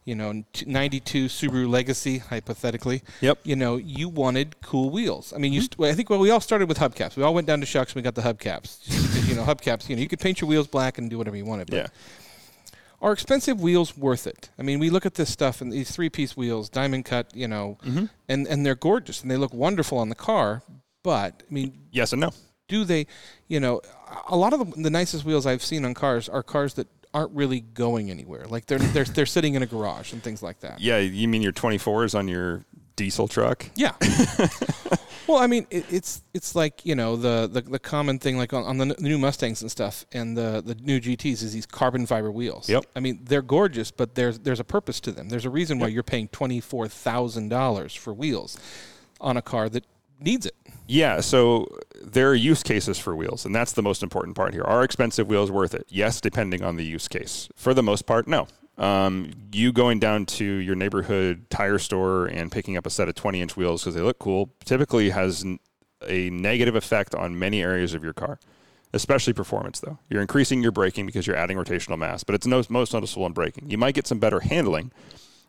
[0.05, 3.01] you know '92 Subaru Legacy, hypothetically.
[3.21, 3.39] Yep.
[3.43, 5.33] You know you wanted cool wheels.
[5.33, 7.15] I mean, you st- I think well we all started with hubcaps.
[7.15, 9.27] We all went down to Schucks and we got the hubcaps.
[9.27, 9.89] You know hubcaps.
[9.89, 11.67] You know you could paint your wheels black and do whatever you wanted.
[11.71, 11.87] But Yeah.
[13.03, 14.49] Are expensive wheels worth it?
[14.57, 17.77] I mean, we look at this stuff and these three-piece wheels, diamond cut, you know,
[17.85, 18.05] Mm-hmm.
[18.29, 20.63] and and they're gorgeous and they look wonderful on the car.
[21.03, 22.31] But I mean, Yes and no.
[22.67, 23.05] do they?
[23.47, 23.81] You know,
[24.27, 27.31] a lot of the, the nicest wheels I've seen on cars are cars that aren't
[27.33, 28.45] really going anywhere.
[28.47, 30.79] Like they're they're they're sitting in a garage and things like that.
[30.79, 32.63] Yeah, you mean your 24s on your
[32.95, 33.69] diesel truck?
[33.75, 33.93] Yeah.
[35.27, 38.53] well, I mean, it, it's it's like you know the, the, the common thing like
[38.53, 41.65] on, on the n- new Mustangs and stuff and the, the new GTS is these
[41.65, 42.69] carbon fiber wheels.
[42.69, 42.85] Yep.
[42.95, 45.29] I mean, they're gorgeous, but there's there's a purpose to them.
[45.29, 48.57] There's a reason why you're paying twenty four thousand dollars for wheels
[49.19, 49.85] on a car that
[50.19, 50.55] needs it.
[50.87, 51.67] Yeah, so
[52.01, 54.63] there are use cases for wheels, and that's the most important part here.
[54.63, 55.85] Are expensive wheels worth it?
[55.89, 57.47] Yes, depending on the use case.
[57.55, 58.47] For the most part, no.
[58.77, 63.15] Um, you going down to your neighborhood tire store and picking up a set of
[63.15, 65.45] 20 inch wheels because they look cool typically has
[66.07, 68.39] a negative effect on many areas of your car.
[68.93, 69.97] especially performance though.
[70.09, 73.33] You're increasing your braking because you're adding rotational mass, but it's no, most noticeable in
[73.33, 73.69] braking.
[73.69, 74.91] You might get some better handling,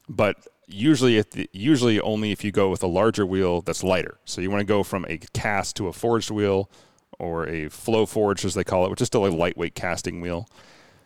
[0.08, 4.18] but usually the, usually only if you go with a larger wheel that's lighter.
[4.24, 6.70] So you want to go from a cast to a forged wheel
[7.18, 10.48] or a flow forged as they call it, which is still a lightweight casting wheel.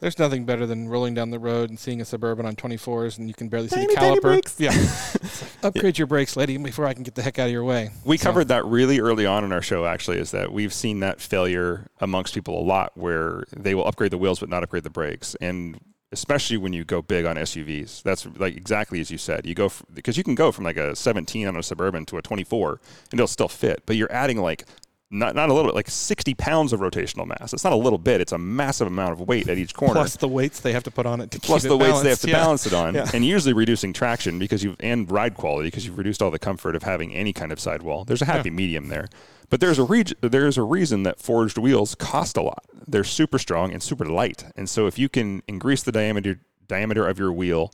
[0.01, 3.27] There's nothing better than rolling down the road and seeing a suburban on 24s and
[3.27, 4.23] you can barely see the tiny caliper.
[4.23, 4.55] brakes.
[4.59, 4.73] Yeah,
[5.67, 7.91] upgrade your brakes, lady, before I can get the heck out of your way.
[8.05, 11.01] We So- covered that really early on in our show, actually, is that we've seen
[11.01, 14.85] that failure amongst people a lot where they will upgrade the wheels but not upgrade
[14.85, 15.35] the brakes.
[15.41, 15.81] And
[16.13, 19.45] especially when you go big on SUVs, that's like exactly as you said.
[19.47, 22.23] You go because you can go from like a 17 on a Suburban to a
[22.23, 22.81] 24
[23.11, 24.65] and it'll still fit, but you're adding like
[25.11, 27.53] not, not a little bit, like 60 pounds of rotational mass.
[27.55, 30.17] It's not a little bit, it's a massive amount of weight at each corner Plus
[30.17, 32.21] the weights they have to put on it to plus the it weights they have
[32.21, 32.37] to Yeah.
[32.37, 33.11] balance it on, Yeah.
[33.15, 36.77] and usually reducing traction because you've and ride quality because you've reduced all the comfort
[36.77, 38.05] of having any kind of sidewall.
[38.05, 39.09] There's a happy medium there,
[39.49, 42.65] but there's a reg- there's a reason that forged wheels cost a lot.
[42.87, 47.07] They're super strong and super light, and so if you can increase the diameter diameter
[47.09, 47.73] of your wheel,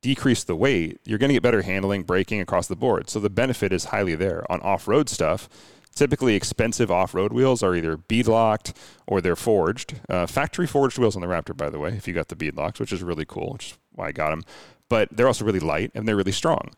[0.00, 3.10] decrease the weight, you're going to get better handling, braking across the board.
[3.10, 5.48] So the benefit is highly there on off road stuff.
[5.94, 8.76] Typically, expensive off-road wheels are either bead locked
[9.06, 10.00] or they're forged.
[10.08, 12.56] Uh, factory forged wheels on the Raptor, by the way, if you got the bead
[12.56, 14.42] locks, which is really cool, which is why I got them.
[14.88, 16.70] But they're also really light and they're really strong.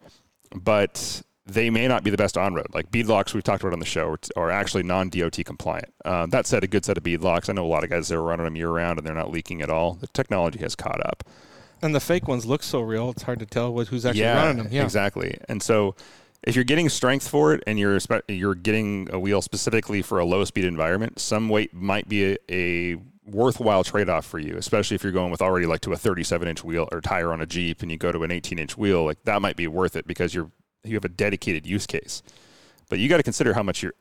[0.55, 2.67] But they may not be the best on road.
[2.73, 5.93] Like bead locks we've talked about on the show are, actually non-DOT compliant.
[6.05, 7.49] Um, that said, a good set of bead locks.
[7.49, 9.31] I know a lot of guys that are running them year round and they're not
[9.31, 9.95] leaking at all.
[9.95, 11.23] The technology has caught up.
[11.83, 14.43] And the fake ones look so real; it's hard to tell what, who's actually yeah,
[14.43, 14.69] running them.
[14.73, 15.39] Yeah, exactly.
[15.51, 15.95] And so,
[16.47, 20.25] if you're getting strength for it, and you're you're getting a wheel specifically for a
[20.25, 24.57] low speed environment, some weight might be a, a worthwhile trade off for you.
[24.57, 27.41] Especially if you're going with already like to a 37 inch wheel or tire on
[27.41, 29.97] a Jeep, and you go to an 18 inch wheel, like that might be worth
[29.97, 30.51] it because you're
[30.85, 32.23] you have a dedicated use case.
[32.91, 33.95] But you got to consider how much your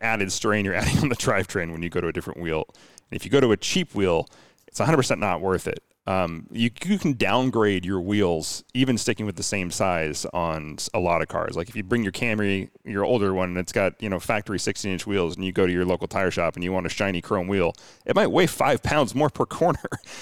[0.00, 2.64] added strain you're adding on the drivetrain when you go to a different wheel.
[2.68, 4.26] And if you go to a cheap wheel,
[4.66, 5.82] it's 100% not worth it.
[6.06, 10.98] Um, you, you can downgrade your wheels, even sticking with the same size on a
[10.98, 11.56] lot of cars.
[11.56, 14.58] Like if you bring your Camry, your older one, and it's got you know factory
[14.58, 16.88] 16 inch wheels, and you go to your local tire shop and you want a
[16.88, 17.74] shiny chrome wheel,
[18.06, 19.78] it might weigh five pounds more per corner.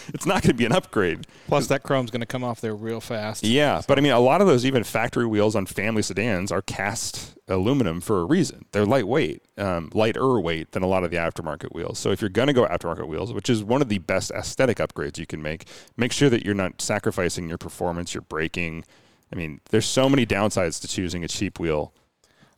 [0.08, 1.26] it's not going to be an upgrade.
[1.46, 3.44] Plus, that chrome's going to come off there real fast.
[3.44, 6.62] Yeah, but I mean, a lot of those even factory wheels on family sedans are
[6.62, 8.66] cast aluminum for a reason.
[8.72, 11.98] They're lightweight, um, lighter weight than a lot of the aftermarket wheels.
[11.98, 14.78] So if you're going to go aftermarket wheels, which is one of the best aesthetic
[14.78, 18.84] upgrades you can make, make sure that you're not sacrificing your performance, your braking.
[19.32, 21.92] I mean, there's so many downsides to choosing a cheap wheel.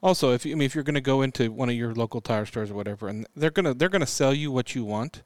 [0.02, 2.20] Also, if you, I mean, if you're going to go into one of your local
[2.20, 5.22] tire stores or whatever, and they're gonna they're gonna sell you what you want.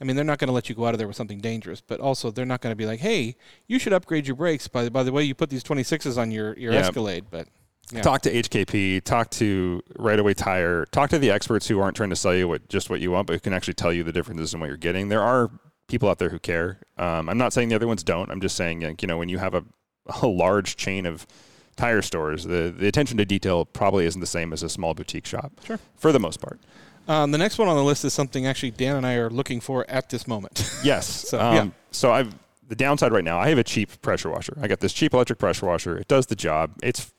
[0.00, 1.80] I mean, they're not going to let you go out of there with something dangerous,
[1.80, 4.88] but also they're not going to be like, "Hey, you should upgrade your brakes by
[4.88, 6.80] by the way you put these 26s on your your Yeah.
[6.80, 7.46] Escalade." But
[7.92, 8.02] yeah.
[8.02, 12.10] Talk to HKP, talk to Right Away Tire, talk to the experts who aren't trying
[12.10, 14.12] to sell you what just what you want, but who can actually tell you the
[14.12, 15.08] differences in what you're getting.
[15.08, 15.50] There are
[15.88, 16.78] people out there who care.
[16.96, 18.30] Um, I'm not saying the other ones don't.
[18.30, 19.64] I'm just saying, like, you know, when you have a,
[20.22, 21.26] a large chain of
[21.76, 25.26] tire stores, the, the attention to detail probably isn't the same as a small boutique
[25.26, 25.52] shop.
[25.64, 25.78] Sure.
[25.96, 26.60] For the most part.
[27.06, 29.60] Um, the next one on the list is something actually Dan and I are looking
[29.60, 30.70] for at this moment.
[30.84, 31.06] Yes.
[31.06, 31.68] So, um, yeah.
[31.90, 32.34] so I've
[32.68, 33.38] the downside right now.
[33.38, 34.56] I have a cheap pressure washer.
[34.60, 35.96] I got this cheap electric pressure washer.
[35.96, 36.72] It does the job.
[36.82, 37.12] It's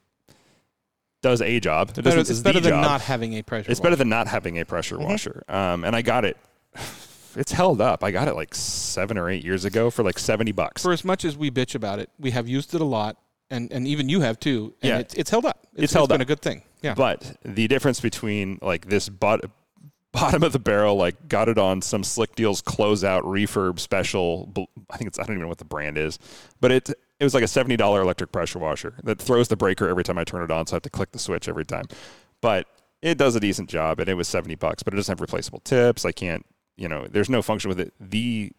[1.21, 1.89] does a job.
[1.97, 2.81] It better, it's better than job.
[2.83, 3.63] not having a pressure.
[3.63, 3.71] Washer.
[3.71, 5.05] It's better than not having a pressure Mhm.
[5.07, 5.43] washer.
[5.49, 6.37] Um, and I got it.
[7.35, 8.03] It's held up.
[8.03, 10.81] I got it like seven or eight years ago for like seventy bucks.
[10.81, 13.17] for as much as we bitch about it, we have used it a lot,
[13.51, 14.73] and, and even you have too.
[14.81, 14.97] And Yeah.
[14.99, 15.67] it's, it's held up.
[15.75, 16.25] It's held been up.
[16.25, 16.63] a good thing.
[16.81, 19.45] Yeah, But the difference between like this bot-
[20.11, 24.51] bottom of the barrel, like got it on some Slickdeals closeout refurb special.
[24.89, 26.19] I think it's I don't even know what the brand is,
[26.59, 29.87] but it it was like a seventy dollar electric pressure washer that throws the breaker
[29.87, 31.85] every time I turn it on, so I have to click the switch every time.
[32.41, 32.67] But
[33.01, 34.83] it does a decent job, and it was seventy bucks.
[34.83, 36.05] But it doesn't have replaceable tips.
[36.05, 36.45] I can't,
[36.75, 37.93] you know, there's no function with it.
[37.99, 38.51] The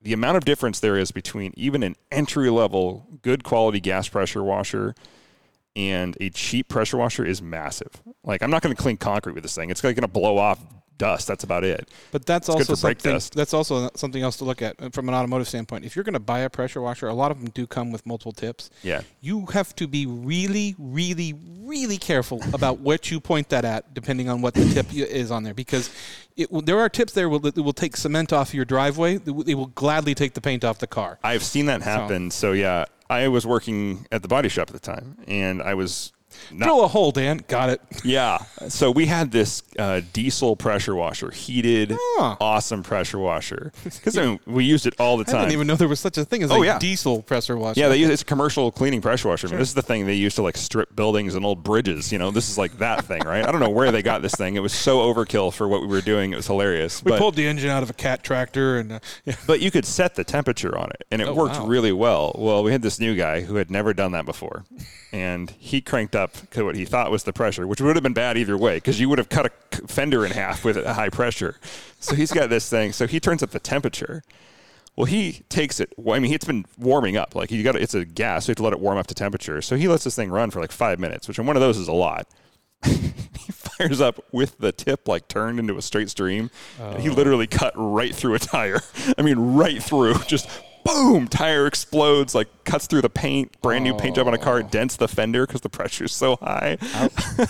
[0.00, 4.42] the amount of difference there is between even an entry level good quality gas pressure
[4.42, 4.94] washer
[5.76, 8.02] and a cheap pressure washer is massive.
[8.24, 9.70] Like I'm not going to clean concrete with this thing.
[9.70, 10.58] It's like going to blow off
[11.02, 11.26] dust.
[11.26, 11.88] That's about it.
[12.12, 13.12] But that's It's also something.
[13.34, 15.84] That's also something else to look at uh, from an automotive standpoint.
[15.84, 18.06] If you're going to buy a pressure washer, a lot of them do come with
[18.06, 18.70] multiple tips.
[18.82, 19.02] Yeah.
[19.20, 24.28] You have to be really, really, really careful about what you point that at, depending
[24.28, 25.90] on what the tip is on there, because
[26.36, 29.16] it, will- there are tips there will, that will take cement off your driveway.
[29.18, 31.18] They will- they will gladly take the paint off the car.
[31.24, 32.30] I've seen that happen.
[32.30, 36.12] So, yeah, I was working at the body shop at the time, and I was
[36.50, 37.42] Not- Drill a hole, Dan.
[37.48, 37.80] Got it.
[38.04, 38.38] Yeah.
[38.68, 42.36] So we had this uh, diesel pressure washer, heated, Huh.
[42.40, 43.72] awesome pressure washer.
[43.84, 45.36] Because I mean, we used it all the time.
[45.36, 46.78] I didn't even know there was such a thing as Oh, a yeah.
[46.78, 47.78] diesel pressure washer.
[47.80, 49.46] yeah, they use, it's a commercial cleaning pressure washer.
[49.46, 52.10] I mean, this is the thing they used to like strip buildings and old bridges.
[52.10, 53.46] You know, this is like that thing, right?
[53.46, 54.56] I don't know where they got this thing.
[54.56, 56.32] It was so overkill for what we were doing.
[56.32, 57.02] It was hilarious.
[57.04, 59.36] we but, pulled the engine out of a cat tractor, and uh, yeah.
[59.46, 61.66] but you could set the temperature on it, and it Oh, worked wow.
[61.66, 62.34] really well.
[62.38, 64.64] Well, we had this new guy who had never done that before,
[65.12, 68.12] and he cranked up to what he thought was the pressure, which would have been
[68.12, 71.08] bad either way because you would have cut a fender in half with a high
[71.08, 71.56] pressure.
[72.00, 72.92] So he's got this thing.
[72.92, 74.22] So he turns up the temperature.
[74.96, 75.92] Well, he takes it.
[75.96, 77.34] Well, I mean, it's been warming up.
[77.34, 78.44] Like you got, it's a gas.
[78.44, 79.62] So you have to let it warm up to temperature.
[79.62, 81.78] So he lets this thing run for like five minutes, which in one of those
[81.78, 82.28] is a lot.
[82.84, 86.50] he fires up with the tip like turned into a straight stream.
[86.78, 87.14] And he oh.
[87.14, 88.80] literally cut right through a tire.
[89.18, 90.14] I mean, right through.
[90.26, 90.48] Just
[90.84, 93.60] boom, tire explodes, like cuts through the paint.
[93.62, 96.78] Brand new paint job on a car, dents the fender because the pressure's so high.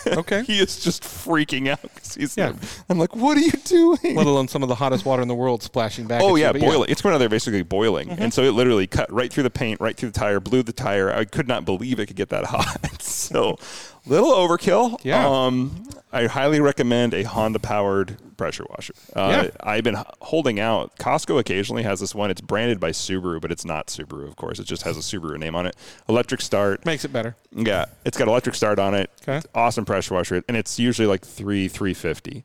[0.06, 0.42] Okay.
[0.46, 1.80] he is just freaking out.
[2.16, 2.52] he's Yeah.
[2.88, 4.14] I'm like, what are you doing?
[4.16, 6.22] let alone some of the hottest water in the world splashing back.
[6.22, 6.90] Oh you, yeah, but boiling.
[6.90, 8.22] It's going out there basically boiling, Mm-hmm.
[8.22, 10.72] and so it literally cut right through the paint, right through the tire, blew the
[10.72, 11.12] tire.
[11.12, 13.00] I could not believe it could get that hot.
[13.02, 13.58] so,
[14.06, 14.98] little overkill.
[15.04, 15.26] Yeah.
[15.28, 18.92] Um, I highly recommend a Honda powered pressure washer.
[19.16, 19.50] Uh, Yeah.
[19.60, 20.96] I've been holding out.
[20.98, 22.30] Costco occasionally has this one.
[22.30, 24.58] It's branded by Subaru, but it's not Subaru, of course.
[24.58, 25.74] It just has a Subaru name on it.
[26.08, 26.84] Electric start.
[26.84, 27.34] Makes it better.
[27.52, 29.10] Yeah, it's got electric start on it.
[29.26, 29.40] Okay.
[29.54, 32.44] Awesome pressure washer, and it's usually like three three fifty.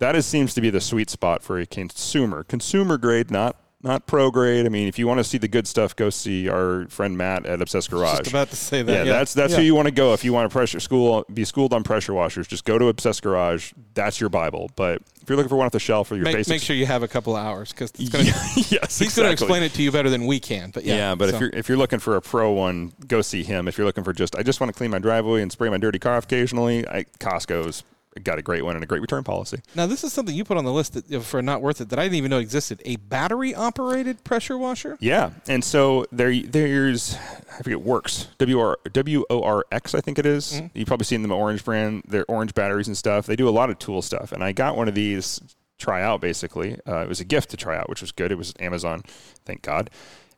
[0.00, 4.06] That is seems to be the sweet spot for a consumer, consumer grade, not not
[4.06, 4.64] pro grade.
[4.64, 7.44] I mean, if you want to see the good stuff, go see our friend Matt
[7.44, 8.18] at Obsessed Garage.
[8.20, 8.90] Just about to say that.
[8.92, 9.58] yeah, Yeah, that's that's Yeah.
[9.58, 12.14] who you want to go if you want to pressure school, be schooled on pressure
[12.14, 12.46] washers.
[12.48, 13.72] Just go to Obsessed Garage.
[13.92, 14.70] That's your bible.
[14.74, 16.74] But if you're looking for one off the shelf for your Make, basics, make sure
[16.76, 18.30] you have a couple hours because it's going to.
[18.74, 20.70] yes, He's going to explain it to you better than we can.
[20.70, 23.20] But yeah, Yeah, but so- if you're if you're looking for a pro one, go
[23.20, 23.68] see him.
[23.68, 25.78] If you're looking for just I just want to clean my driveway and spray my
[25.78, 27.84] dirty car occasionally, I, Costco's
[28.22, 29.60] got a great one and a great return policy.
[29.74, 31.98] now this is something you put on the list that, for not worth it that
[31.98, 32.80] I didn't even know existed.
[32.84, 34.96] A battery operated pressure washer.
[35.00, 37.16] Yeah, and so there there's
[37.58, 40.60] I forget Worx W R W O R X I think it is.
[40.74, 42.04] You've probably seen them at Orange brand.
[42.06, 43.26] They're orange batteries and stuff.
[43.26, 45.40] They do a lot of tool stuff, and I got one of these
[45.78, 46.78] try out basically.
[46.86, 48.30] Uh, it was a gift to try out, which was good.
[48.30, 49.02] It was Amazon,
[49.44, 49.90] thank God.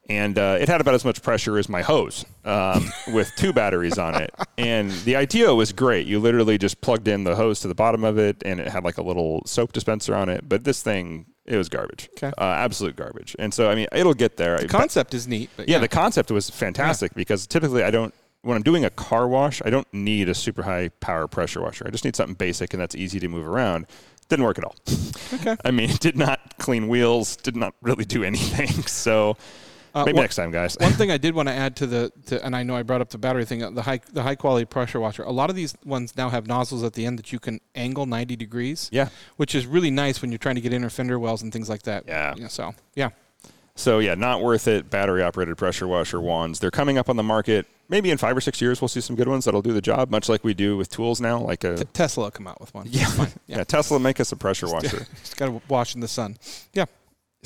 [0.08, 3.98] And uh, it had about as much pressure as my hose um, with two batteries
[3.98, 4.32] on it.
[4.56, 6.06] And the idea was great.
[6.06, 8.84] You literally just plugged in the hose to the bottom of it, and it had
[8.84, 10.48] like a little soap dispenser on it.
[10.48, 12.08] But this thing, it was garbage.
[12.16, 12.32] Okay.
[12.38, 13.34] Uh, absolute garbage.
[13.38, 14.58] And so, I mean, it'll get there.
[14.58, 15.50] The concept is neat.
[15.56, 18.14] But Yeah, the concept was fantastic because typically I don't
[18.46, 21.84] when I'm doing a car wash, I don't need a super high power pressure washer.
[21.86, 23.86] I just need something basic and that's easy to move around.
[24.28, 24.76] Didn't work at all.
[25.34, 25.56] Okay.
[25.64, 28.68] I mean, it did not clean wheels, did not really do anything.
[28.86, 29.36] So
[29.96, 30.76] Uh, maybe one- next time, guys.
[30.78, 33.00] One thing I did want to add to the, to, and I know I brought
[33.00, 35.22] up the battery thing, uh, the high the high quality pressure washer.
[35.22, 38.04] A lot of these ones now have nozzles at the end that you can angle
[38.06, 38.88] 90 degrees.
[38.92, 39.08] Yeah.
[39.36, 41.82] which is really nice when you're trying to get inner fender wells and things like
[41.82, 42.04] that.
[42.06, 42.34] Yeah.
[42.48, 43.10] so yeah,
[43.74, 44.90] So yeah, not worth it.
[44.90, 46.60] Battery operated pressure washer wands.
[46.60, 47.66] They're coming up on the market.
[47.88, 50.10] Maybe in five or six years we'll see some good ones that'll do the job,
[50.10, 51.38] much like we do with tools now.
[51.38, 52.86] Like a T- Tesla will come out with one.
[52.90, 53.32] yeah, Fine.
[53.46, 53.62] yeah.
[53.64, 55.06] Tesla make us a pressure washer.
[55.20, 56.36] Just got to wash in the sun.
[56.72, 56.86] Yeah,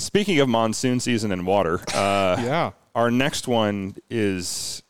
[0.00, 2.70] Speaking of monsoon season and water, uh, yeah.
[2.94, 4.82] Our next one is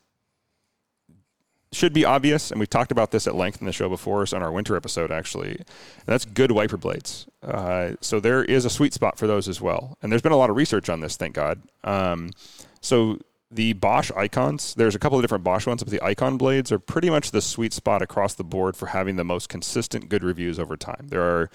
[1.73, 4.37] should be obvious, and we've talked about this at length in the show before, so
[4.37, 5.57] on our winter episode actually.
[5.57, 7.27] And that's good wiper blades.
[7.43, 10.37] Uh, so there is a sweet spot for those as well, and there's been a
[10.37, 11.61] lot of research on this, thank God.
[11.85, 12.31] Um,
[12.81, 13.19] so
[13.51, 16.79] the Bosch icons, there's a couple of different Bosch ones, but the icon blades are
[16.79, 20.59] pretty much the sweet spot across the board for having the most consistent good reviews
[20.59, 21.09] over time.
[21.09, 21.51] There are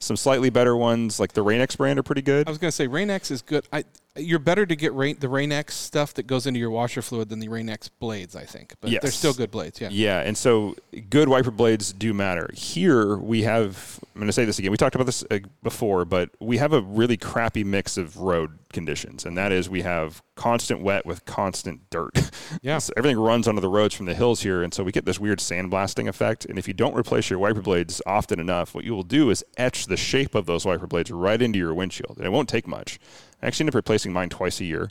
[0.00, 2.46] some slightly better ones, like the Rain-X brand, are pretty good.
[2.46, 3.66] I was going to say Rain-X is good.
[3.72, 3.84] I,
[4.18, 7.38] you're better to get rain, the Rain-X stuff that goes into your washer fluid than
[7.38, 8.74] the Rain-X blades, I think.
[8.80, 9.80] But they're still good blades.
[9.80, 9.88] Yeah.
[9.90, 10.76] Yeah, and so
[11.10, 12.50] good wiper blades do matter.
[12.54, 14.70] Here we have, I'm going to say this again.
[14.70, 18.58] We talked about this uh, before, but we have a really crappy mix of road
[18.72, 22.30] conditions, and that is we have constant wet with constant dirt.
[22.62, 22.78] Yeah.
[22.78, 25.20] So everything runs onto the roads from the hills here, and so we get this
[25.20, 26.46] weird sandblasting effect.
[26.46, 29.44] And if you don't replace your wiper blades often enough, what you will do is
[29.58, 32.66] etch the shape of those wiper blades right into your windshield, and it won't take
[32.66, 32.98] much.
[33.42, 34.90] I actually end up replacing mine twice a year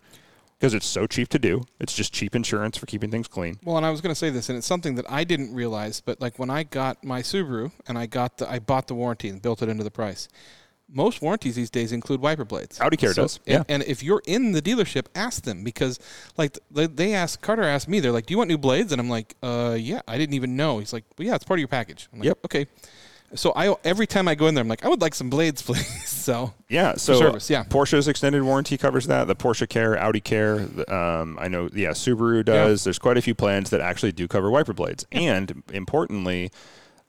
[0.60, 1.64] because it's so cheap to do.
[1.80, 3.60] It's just cheap insurance for keeping things clean.
[3.64, 6.02] Well, and I was going to say this, and it's something that I didn't realize,
[6.02, 9.30] but like when I got my Subaru and I got the, I bought the warranty
[9.30, 10.28] and built it into the price.
[10.90, 12.80] Most warranties these days include wiper blades.
[12.80, 13.64] Audi Care does, And, yeah.
[13.68, 16.00] and if you're in the dealership, ask them because,
[16.38, 19.02] like, they, they asked Carter asked me, they're like, "Do you want new blades?" And
[19.02, 20.80] I'm like, "Uh, yeah." I didn't even know.
[20.80, 22.38] He's like, "Well, yeah, it's part of your package." I'm like, Yep.
[22.46, 22.68] Okay.
[23.36, 25.62] So I every time I go in there, I'm like, I would like some blades,
[25.64, 26.08] please.
[26.08, 27.64] so Yeah, so service, yeah.
[27.66, 29.28] Porsche's extended warranty covers that.
[29.28, 30.68] The Porsche Care, Audi Care.
[30.88, 32.84] Um, I know, yeah, Subaru does.
[32.84, 36.52] There's quite a few plans that actually do cover wiper blades, and importantly,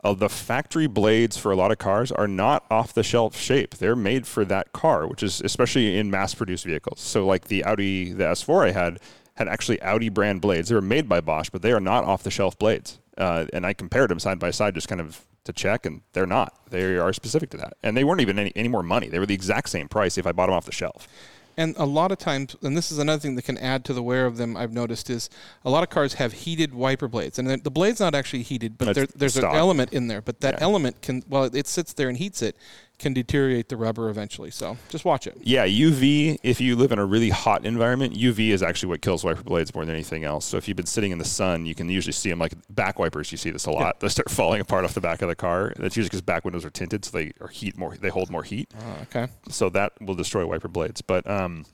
[0.04, 3.76] uh, the factory blades for a lot of cars are not off the shelf shape.
[3.76, 7.00] They're made for that car, which is especially in mass produced vehicles.
[7.00, 9.00] So, like the Audi, the S4 I had
[9.34, 10.68] had actually Audi brand blades.
[10.68, 12.98] They were made by Bosch, but they are not off the shelf blades.
[13.16, 16.26] Uh, and I compared them side by side, just kind of to check, and they're
[16.26, 16.54] not.
[16.70, 19.08] They are specific to that, and they weren't even any, any more money.
[19.08, 21.08] They were the exact same price if I bought them off the shelf.
[21.56, 24.02] And a lot of times, and this is another thing that can add to the
[24.02, 24.56] wear of them.
[24.56, 25.28] I've noticed is
[25.64, 28.94] a lot of cars have heated wiper blades, and the- blade's not actually heated, but
[28.94, 29.52] there, there's stock.
[29.52, 30.20] an element in there.
[30.22, 30.62] But that Yeah.
[30.64, 32.56] element can, well, it sits there and heats it,
[32.98, 34.50] can deteriorate the rubber eventually.
[34.50, 35.36] So just watch it.
[35.40, 39.24] Yeah, UV, if you live in a really hot environment, UV is actually what kills
[39.24, 40.44] wiper blades more than anything else.
[40.44, 42.98] So if you've been sitting in the sun, you can usually see them like back
[42.98, 43.30] wipers.
[43.30, 44.00] You see this a lot.
[44.00, 45.72] They start falling apart off the back of the car.
[45.76, 47.96] That's usually because back windows are tinted, so they are heat more.
[47.96, 49.28] They hold more heat, Uh, okay.
[49.48, 51.00] so that will destroy wiper blades.
[51.00, 51.66] But um,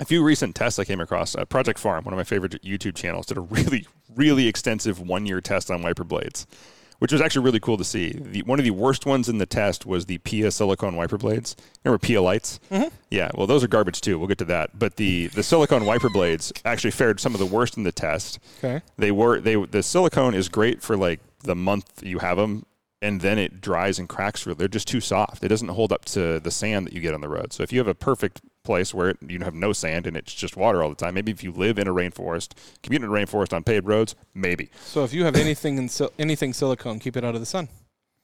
[0.00, 2.94] a few recent tests I came across, uh, Project Farm, one of my favorite YouTube
[2.94, 6.46] channels, did a really, really extensive one-year test on wiper blades,
[6.98, 8.12] which was actually really cool to see.
[8.12, 11.56] The, one of the worst ones in the test was the PIAA silicone wiper blades.
[11.84, 12.60] Remember PIAA lights?
[12.70, 12.88] Mm-hmm.
[13.10, 14.18] Yeah, well, those are garbage too.
[14.18, 14.78] We'll get to that.
[14.78, 18.38] But the the silicone wiper blades actually fared some of the worst in the test.
[18.58, 18.82] Okay.
[18.96, 22.66] They were they the silicone is great for like the month you have them,
[23.00, 24.44] and then it dries and cracks.
[24.44, 25.44] They're just too soft.
[25.44, 27.52] It doesn't hold up to the sand that you get on the road.
[27.52, 30.54] So if you have a perfect place where you have no sand and it's just
[30.54, 32.52] water all the time, maybe if you live in a rainforest,
[32.82, 34.70] commute in a rainforest on paved roads, maybe.
[34.84, 37.68] So if you have anything in sil- anything silicone, keep it out of the sun,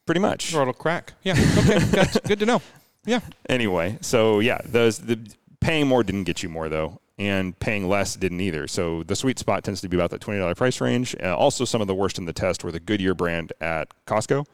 [0.04, 0.54] Pretty much.
[0.54, 1.14] or it'll crack.
[1.22, 1.32] Yeah.
[1.58, 1.78] Okay.
[1.78, 2.60] That's good to know.
[3.06, 3.20] Yeah.
[3.48, 5.18] Anyway, so yeah, those the
[5.60, 8.66] paying more didn't get you more though, and paying less didn't either.
[8.68, 11.16] So the sweet spot tends to be about that twenty dollar price range.
[11.22, 14.44] Uh, also, some of the worst in the test were the Goodyear brand at Costco.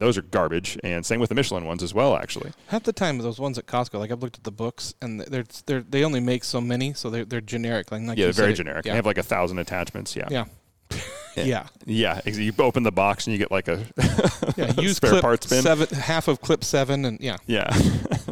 [0.00, 2.16] Those are garbage, and same with the Michelin ones as well.
[2.16, 5.20] Actually, Half the time, those ones at Costco, like I've looked at the books, and
[5.20, 7.92] they're they're they only make so many, so they're they're generic.
[7.92, 8.86] Like, like yeah, they're very generic.
[8.86, 8.92] Yeah.
[8.92, 10.16] They have like a thousand attachments.
[10.16, 10.46] Yeah, yeah.
[11.36, 11.66] yeah.
[11.84, 12.20] yeah.
[12.24, 13.84] You open the box and you get like a
[14.56, 14.72] Yeah.
[14.80, 15.62] Use spare clip parts bin.
[15.62, 17.36] seven, half of clip seven, and yeah.
[17.46, 17.70] Yeah,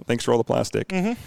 [0.07, 0.89] thanks for all the plastic.
[0.89, 1.21] Mm-hmm.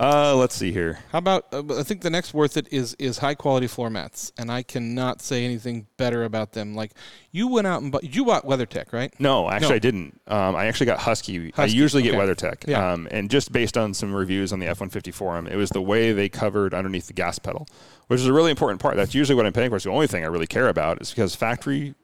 [0.00, 0.98] Uh, let's see here.
[1.10, 1.46] How about?
[1.52, 4.62] Uh, I think the next worth it is is high quality floor mats, and I
[4.62, 6.74] cannot say anything better about them.
[6.74, 6.92] Like
[7.30, 9.12] you went out and bought, you bought WeatherTech, right?
[9.20, 9.74] No, actually, No.
[9.74, 10.20] I didn't.
[10.26, 11.52] Um, I actually got Husky.
[11.56, 12.14] I Husky, usually get.
[12.14, 12.66] WeatherTech.
[12.66, 12.92] Yeah.
[12.92, 15.82] Um, and just based on some reviews on the F 150 forum, it was the
[15.82, 17.68] way they covered underneath the gas pedal,
[18.06, 18.96] which is a really important part.
[18.96, 19.76] That's usually what I'm paying for.
[19.76, 21.94] It's the only thing I really care about is because factory.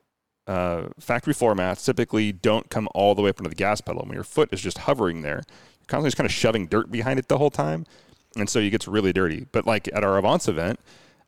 [0.46, 4.00] Uh, factory floor mats typically don't come all the way up into the gas pedal.
[4.06, 5.42] When your foot is just hovering there,
[5.88, 7.86] constantly just kind of shoving dirt behind it the whole time,
[8.36, 9.46] and so it gets really dirty.
[9.50, 10.78] But like at our Avance event,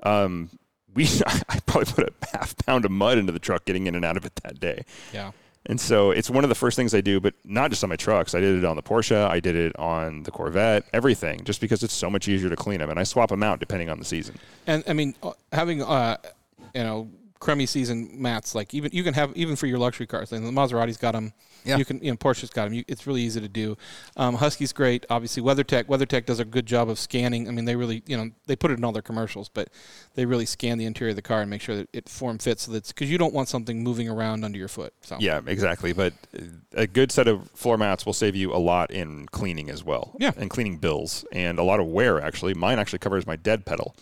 [0.02, 0.50] um,
[0.94, 1.04] we
[1.48, 4.16] I probably put a half pound of mud into the truck getting in and out
[4.16, 4.84] of it that day.
[5.12, 5.32] Yeah.
[5.66, 7.96] And so it's one of the first things I do, but not just on my
[7.96, 8.34] trucks.
[8.34, 9.28] I did it on the Porsche.
[9.28, 12.78] I did it on the Corvette, everything, just because it's so much easier to clean
[12.78, 12.88] them.
[12.88, 14.36] And I swap them out depending on the season.
[14.66, 16.16] And I mean, uh, having uh,
[16.74, 20.32] you know, crummy season mats, like even you can have even for your luxury cars.
[20.32, 21.32] Like the Maserati's got them.
[21.64, 21.76] Yeah.
[21.76, 22.74] You can, you know, Porsche's got them.
[22.74, 23.76] You, it's really easy to do.
[24.16, 25.06] Um, Husky's great.
[25.10, 25.84] Obviously, WeatherTech.
[25.84, 27.48] WeatherTech does a good job of scanning.
[27.48, 29.68] I mean, they really, you know, they put it in all their commercials, but
[30.14, 32.64] they really scan the interior of the car and make sure that it form fits.
[32.64, 34.92] So that's because you don't want something moving around under your foot.
[35.02, 35.92] So Yeah, exactly.
[35.92, 39.70] But uh, a good set of floor mats will save you a lot in cleaning
[39.70, 40.14] as well.
[40.18, 40.32] Yeah.
[40.36, 42.54] And cleaning bills and a lot of wear, actually.
[42.54, 43.94] Mine actually covers my dead pedal.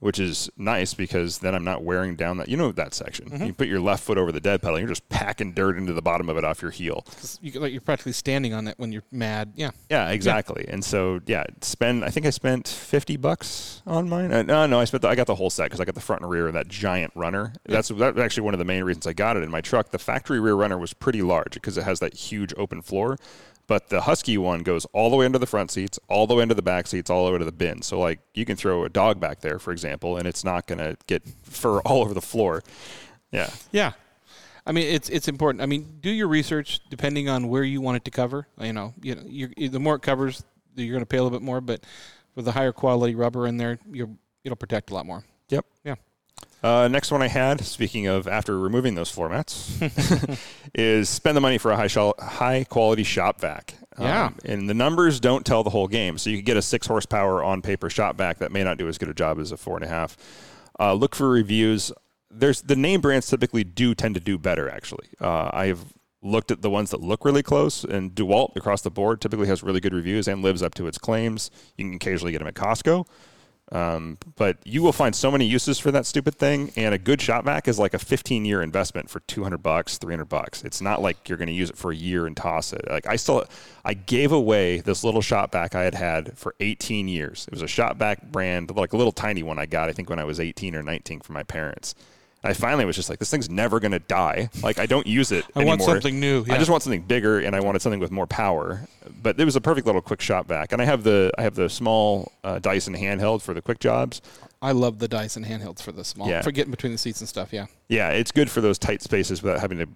[0.00, 2.48] Which is nice because then I'm not wearing down that.
[2.48, 3.30] You know that section.
[3.30, 3.46] Mm-hmm.
[3.46, 6.00] You put your left foot over the dead pedal, you're just packing dirt into the
[6.02, 7.04] bottom of it off your heel.
[7.40, 9.54] you, like, you're practically standing on it when you're mad.
[9.56, 9.72] Yeah.
[9.90, 10.66] Yeah, exactly.
[10.68, 12.04] And so, yeah, spend.
[12.04, 14.32] I think I spent fifty bucks on mine.
[14.32, 15.02] Uh, no, no, I spent.
[15.02, 16.68] The, I got the whole set because I got the front and rear and that
[16.68, 17.52] giant runner.
[17.64, 19.90] That's that's actually one of the main reasons I got it in my truck.
[19.90, 23.18] The factory rear runner was pretty large because it has that huge open floor.
[23.68, 26.42] But the Husky one goes all the way into the front seats, all the way
[26.42, 27.82] into the back seats, all the way to the bin.
[27.82, 30.78] So like you can throw a dog back there, for example, and it's not going
[30.78, 32.64] to get fur all over the floor.
[33.30, 33.50] Yeah.
[33.70, 33.92] Yeah.
[34.66, 35.62] I mean, it's it's important.
[35.62, 38.48] I mean, do your research depending on where you want it to cover.
[38.60, 41.38] You know, you know, you're, the more it covers, you're going to pay a little
[41.38, 41.60] bit more.
[41.60, 41.84] But
[42.34, 44.10] with the higher quality rubber in there, you're,
[44.44, 45.24] it'll protect a lot more.
[45.50, 45.64] Yep.
[45.84, 45.94] Yeah.
[46.62, 49.78] Uh, next one I had, speaking of after removing those floor mats,
[50.74, 53.74] is spend the money for a high shol- high quality shop vac.
[53.96, 54.30] Um, Yeah.
[54.44, 56.18] and the numbers don't tell the whole game.
[56.18, 58.88] So you could get a six horsepower on paper shop vac that may not do
[58.88, 60.16] as good a job as a four and a half.
[60.80, 61.92] Uh, look for reviews.
[62.30, 64.68] There's the name brands typically do tend to do better.
[64.68, 65.80] Actually, uh, I have
[66.22, 69.62] looked at the ones that look really close, and Dewalt across the board typically has
[69.62, 71.50] really good reviews and lives up to its claims.
[71.76, 73.06] You can occasionally get them at Costco.
[73.70, 77.20] Um, but you will find so many uses for that stupid thing, and a good
[77.20, 80.64] shop vac is like a 15 year investment for 200 bucks, 300 bucks.
[80.64, 82.88] It's not like you're going to use it for a year and toss it.
[82.88, 83.44] Like I still,
[83.84, 87.46] I gave away this little shop vac I had had for 18 years.
[87.46, 90.08] It was a shop vac brand, like a little tiny one I got, I think
[90.08, 91.94] when I was 18 or 19 from my parents.
[92.44, 94.48] I finally was just like, this thing's never going to die.
[94.62, 95.76] Like, I don't use it I anymore.
[95.78, 96.44] want something new.
[96.48, 98.86] I just want something bigger, and I wanted something with more power.
[99.22, 101.54] But it was a perfect little quick shot vac, and I have the I have
[101.56, 104.22] the small uh, Dyson handheld for the quick jobs.
[104.62, 106.42] I love the Dyson handhelds for the small, Yeah.
[106.42, 107.52] for getting between the seats and stuff.
[107.52, 107.66] Yeah.
[107.88, 109.88] Yeah, it's good for those tight spaces without having to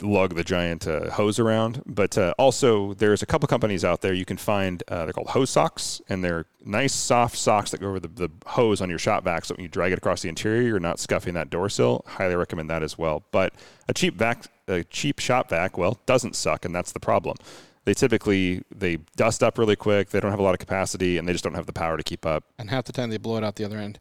[0.00, 1.82] lug the giant uh, hose around.
[1.86, 4.82] But uh, also, there's a couple companies out there you can find.
[4.88, 8.28] Uh, they're called hose socks, and they're nice, soft socks that go over the, the
[8.46, 9.44] hose on your shop vac.
[9.44, 12.04] So when you drag it across the interior, you're not scuffing that door sill.
[12.06, 13.24] Highly recommend that as well.
[13.32, 13.54] But
[13.88, 17.36] a cheap vac, a cheap shop vac, well, doesn't suck, and that's the problem.
[17.84, 20.10] They typically they dust up really quick.
[20.10, 22.02] They don't have a lot of capacity, and they just don't have the power to
[22.04, 22.44] keep up.
[22.56, 23.98] And half the time they blow it out the other end.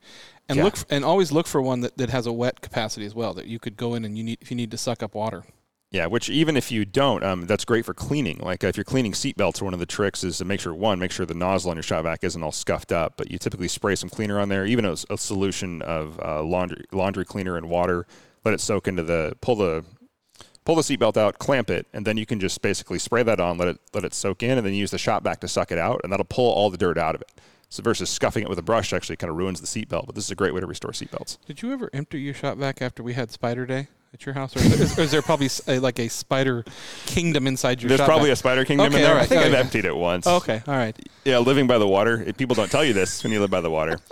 [0.47, 0.65] And Yeah.
[0.65, 3.33] look f- and always look for one that, that has a wet capacity as well
[3.33, 5.45] that you could go in and you need if you need to suck up water.
[5.91, 8.37] Yeah, which even if you don't, um, that's great for cleaning.
[8.37, 10.99] Like uh, if you're cleaning seatbelts, one of the tricks is to make sure one,
[10.99, 13.15] make sure the nozzle on your shop vac isn't all scuffed up.
[13.17, 16.85] But you typically spray some cleaner on there, even a, a solution of uh, laundry
[16.93, 18.07] laundry cleaner and water.
[18.45, 19.83] Let it soak into the pull the
[20.63, 23.57] pull the seatbelt out, clamp it, and then you can just basically spray that on,
[23.57, 25.77] let it let it soak in, and then use the shop vac to suck it
[25.77, 27.31] out, and that'll pull all the dirt out of it.
[27.67, 30.05] So versus scuffing it with a brush, actually kind of ruins the seatbelt.
[30.05, 31.37] But this is a great way to restore seatbelts.
[31.45, 34.55] Did you ever empty your shop vac after we had Spider Day at your house,
[34.55, 36.65] or is, there- there probably a, like a spider
[37.05, 37.89] kingdom inside your?
[37.89, 38.33] There's shop probably vac?
[38.33, 39.15] a spider kingdom Okay, in there.
[39.15, 39.59] right, I think I've yeah.
[39.59, 40.27] emptied it once.
[40.27, 40.97] Oh, okay, all right.
[41.23, 42.31] Yeah, living by the water.
[42.37, 43.99] People don't tell you this when you live by the water.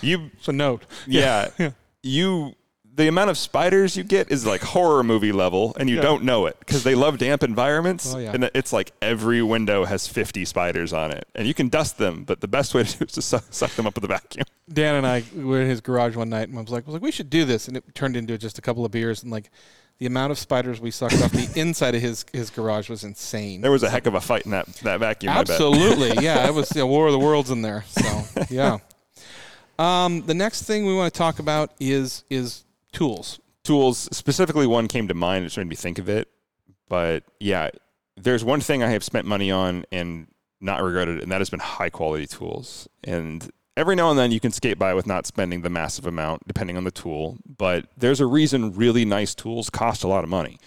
[0.00, 0.82] You, So note.
[1.06, 1.70] yeah, yeah.
[2.02, 2.54] you.
[2.96, 6.02] The amount of spiders you get is like horror movie level, and you Yeah.
[6.02, 8.14] don't know it because they love damp environments.
[8.14, 8.30] Oh, yeah.
[8.32, 12.22] And it's like every window has 50 spiders on it, and you can dust them,
[12.22, 14.44] but the best way to do is to suck, suck them up with a vacuum.
[14.72, 16.92] Dan and I were in his garage one night, and I was like, I was
[16.94, 19.32] like, we should do this, and it turned into just a couple of beers, and
[19.32, 19.50] like
[19.98, 23.60] the amount of spiders we sucked off the inside of his his garage was insane.
[23.60, 25.32] There was a heck of a fight in that that vacuum.
[25.32, 26.46] Absolutely, yeah.
[26.46, 27.84] It was the War of the Worlds in there.
[27.88, 28.78] So yeah.
[29.78, 32.64] Um, the next thing we want to talk about is is
[32.94, 33.38] tools.
[33.64, 36.28] tools specifically one came to mind which made me think of it
[36.88, 37.68] but yeah
[38.16, 40.26] there's one thing i have spent money on and
[40.60, 44.40] not regretted and that has been high quality tools and every now and then you
[44.40, 48.20] can skate by with not spending the massive amount depending on the tool but there's
[48.20, 50.58] a reason really nice tools cost a lot of money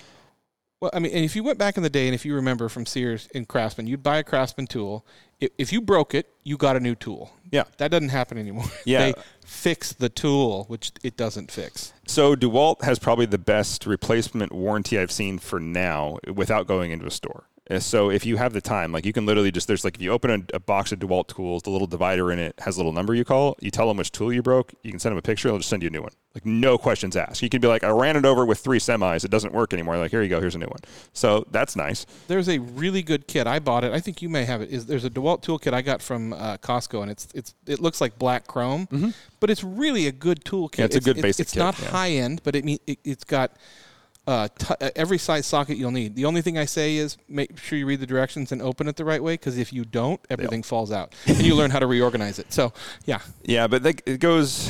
[0.79, 2.69] Well, I mean, and if you went back in the day, and if you remember
[2.69, 5.03] from Sears and Craftsman, you'd buy a Craftsman tool.
[5.39, 7.31] If you broke it, you got a new tool.
[7.51, 7.63] Yeah.
[7.77, 8.65] that doesn't happen anymore.
[8.85, 8.99] Yeah.
[8.99, 9.13] they
[9.45, 11.93] fix the tool, which it doesn't fix.
[12.07, 17.05] so dewalt has probably the best replacement warranty i've seen for now without going into
[17.05, 19.83] a store Uh, So if you have the time, like you can literally just there's
[19.83, 22.55] like if you open a, a box of DeWalt tools, the little divider in it
[22.59, 23.55] has a little number you call.
[23.59, 24.73] You tell them which tool you broke.
[24.83, 25.49] You can send them a picture.
[25.49, 26.11] They'll just send you a new one.
[26.33, 27.41] Like no questions asked.
[27.41, 29.25] You can be like, I ran it over with three semis.
[29.25, 29.97] It doesn't work anymore.
[29.97, 30.39] Like here you go.
[30.39, 30.79] Here's a new one.
[31.13, 32.05] So that's nice.
[32.27, 33.47] There's a really good kit.
[33.47, 33.91] I bought it.
[33.91, 34.69] I think you may have it.
[34.69, 37.79] Is there's a DeWalt tool kit I got from uh, Costco, and it's it's it
[37.79, 40.73] looks like black chrome, but it's really a good tool kit.
[40.73, 40.81] Mm-hmm.
[40.81, 41.89] Yeah, it's a good basic It's kit, not yeah.
[41.89, 43.51] high end, but it mean it, it's got.
[44.27, 46.13] Uh, t- uh, every size socket you'll need.
[46.13, 48.97] The only thing I say is make sure you read the directions and open it
[48.97, 51.87] the right way because if you don't, everything falls out and you learn how to
[51.87, 52.51] reorganize it.
[52.51, 52.73] So,
[53.05, 54.69] yeah, Yeah, but that, it goes.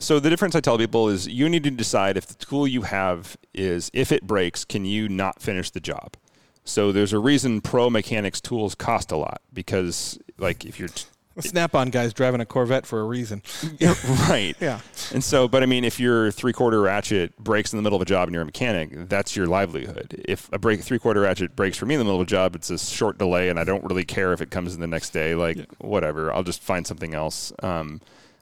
[0.00, 2.82] So the difference I tell people is you need to decide if the tool you
[2.82, 6.16] have is if it breaks, can you not finish the job?
[6.64, 10.88] So there's a reason pro mechanics tools cost a lot because like if you're
[11.34, 13.42] the Snap-on guy's driving a Corvette for a reason.
[14.28, 14.54] Right.
[14.60, 14.80] Yeah.
[15.12, 18.02] And so, but I mean, if your three quarter ratchet breaks in the middle of
[18.02, 20.22] a job and you're a mechanic, that's your livelihood.
[20.26, 22.54] If a break three quarter ratchet breaks for me in the middle of a job,
[22.54, 25.10] it's a short delay, and I don't really care if it comes in the next
[25.10, 25.34] day.
[25.34, 27.52] Like whatever, I'll just find something else.
[27.62, 28.00] Um,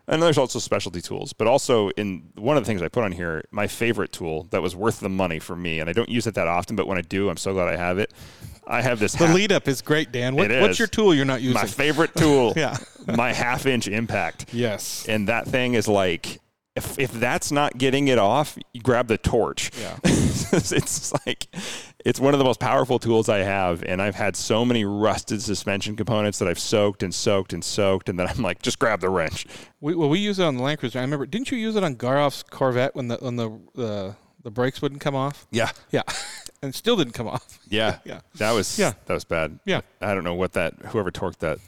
[0.09, 3.13] and there's also specialty tools, but also in one of the things I put on
[3.13, 6.27] here, my favorite tool that was worth the money for me, and I don't use
[6.27, 8.13] it that often, but when I do, I'm so glad I have it.
[8.67, 9.13] I have this.
[9.13, 10.37] The half- lead up is great, Dan.
[10.37, 10.79] What, what's is.
[10.79, 11.55] your tool you're not using?
[11.55, 12.53] my favorite tool.
[12.63, 12.77] Yeah.
[13.17, 15.07] my half inch impact yes.
[15.09, 16.39] and that thing is like
[16.75, 19.97] if, if that's not getting it off you grab the torch Yeah.
[20.05, 21.47] it's like
[22.05, 25.43] it's one of the most powerful tools i have and i've had so many rusted
[25.43, 29.01] suspension components that i've soaked and soaked and soaked and then i'm like just grab
[29.01, 29.47] the wrench
[29.81, 30.99] We, well, we use it on the Land Cruiser.
[30.99, 31.27] I remember.
[31.27, 34.15] Didn't you use it on Garoff's Corvette when the when the the,
[34.45, 35.47] the brakes wouldn't come off?
[35.51, 36.03] yeah Yeah,
[36.63, 37.59] and still didn't come off.
[37.69, 38.21] yeah Yeah.
[38.37, 38.93] that was Yeah.
[39.07, 39.81] that was bad Yeah.
[40.01, 41.59] i don't know what that whoever torqued that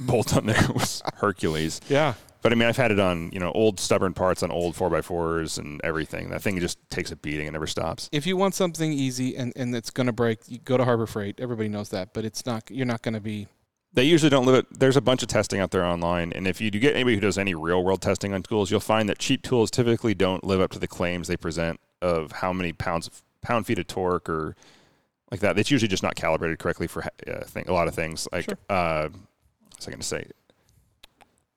[0.00, 2.14] bolt on there was hercules Yeah.
[2.42, 4.94] But I mean, I've had it on you know old stubborn parts on old four
[4.94, 6.28] x fours and everything.
[6.30, 8.08] That thing just takes a beating and never stops.
[8.12, 11.06] If you want something easy and, and it's going to break, you go to Harbor
[11.06, 11.40] Freight.
[11.40, 12.70] Everybody knows that, but it's not.
[12.70, 13.46] You're not going to be
[13.94, 14.66] They usually don't live it.
[14.78, 17.20] There's a bunch of testing out there online, and if you do get anybody who
[17.20, 20.60] does any real world testing on tools, you'll find that cheap tools typically don't live
[20.60, 24.28] up to the claims they present of how many pounds of pound feet of torque
[24.28, 24.56] or
[25.30, 25.58] like that.
[25.58, 28.26] It's usually just not calibrated correctly for uh, thing, a lot of things.
[28.32, 28.58] Like, Sure.
[28.68, 29.08] uh,
[29.70, 30.26] what's I going to say?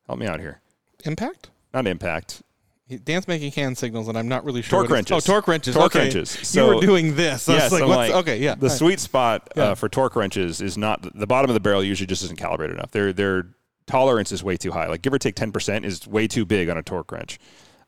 [0.08, 0.62] Help me out here.
[1.06, 1.50] Impact.
[1.74, 2.42] Not impact.
[2.88, 4.80] He- Dan's making hand signals, and I'm not really sure.
[4.80, 5.16] Torque wrenches.
[5.16, 5.76] Oh, torque wrenches.
[5.76, 6.06] Torque okay.
[6.06, 6.56] wrenches.
[6.56, 7.50] you were doing this.
[7.50, 8.56] I Yes, like, like, okay, yeah.
[8.56, 8.78] The right.
[8.78, 9.64] sweet spot Yeah.
[9.64, 11.84] uh, for torque wrenches is not the bottom of the barrel.
[11.84, 12.92] Usually, just isn't calibrated enough.
[12.92, 13.48] Their their
[13.88, 14.88] tolerance is way too high.
[14.88, 17.40] Like give or take ten percent is way too big on a torque wrench.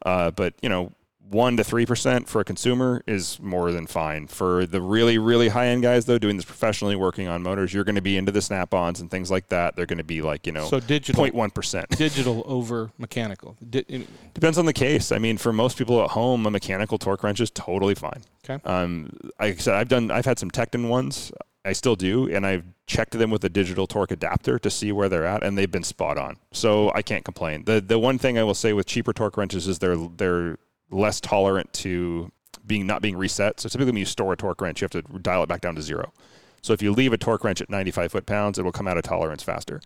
[0.05, 0.91] Uh, but you know,
[1.29, 4.27] one to three percent for a consumer is more than fine.
[4.27, 7.83] For the really really high end guys, though, doing this professionally, working on motors, you're
[7.83, 9.75] going to be into the snap-ons and things like that.
[9.75, 11.89] They're going to be like you know, So digital, 0.1 percent.
[11.97, 13.57] digital over mechanical.
[13.69, 15.11] Di- Depends on the case.
[15.11, 18.21] I mean, for most people at home, a mechanical torque wrench is totally fine.
[18.49, 18.61] Okay.
[18.63, 21.31] Um, like I said, I've done, I've had some Tekton ones.
[21.65, 25.09] I still do, and I've checked them with a digital torque adapter to see where
[25.09, 26.37] they're at, and they've been spot on.
[26.53, 27.65] So I can't complain.
[27.65, 30.59] the The one thing I will say with cheaper torque wrenches is they're they're
[30.89, 32.31] less tolerant to
[32.65, 33.59] being not being reset.
[33.59, 35.75] So typically, when you store a torque wrench, you have to dial it back down
[35.75, 36.13] to zero.
[36.61, 38.97] So if you leave a torque wrench at 95 foot pounds, it will come out
[38.97, 39.79] of tolerance faster.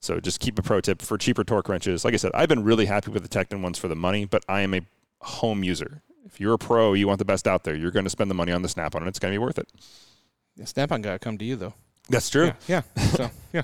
[0.00, 2.04] So just keep a pro tip for cheaper torque wrenches.
[2.04, 4.44] Like I said, I've been really happy with the Tekton ones for the money, but
[4.48, 4.82] I am a
[5.20, 6.02] home user.
[6.24, 8.34] If you're a pro, you want the best out there, you're going to spend the
[8.34, 9.70] money on the Snap-on, and it's going to be worth it.
[10.56, 11.74] yeah, Snap-on guy come to you though.
[12.08, 12.52] That's true.
[12.66, 12.82] Yeah.
[12.96, 13.06] yeah.
[13.06, 13.62] So yeah.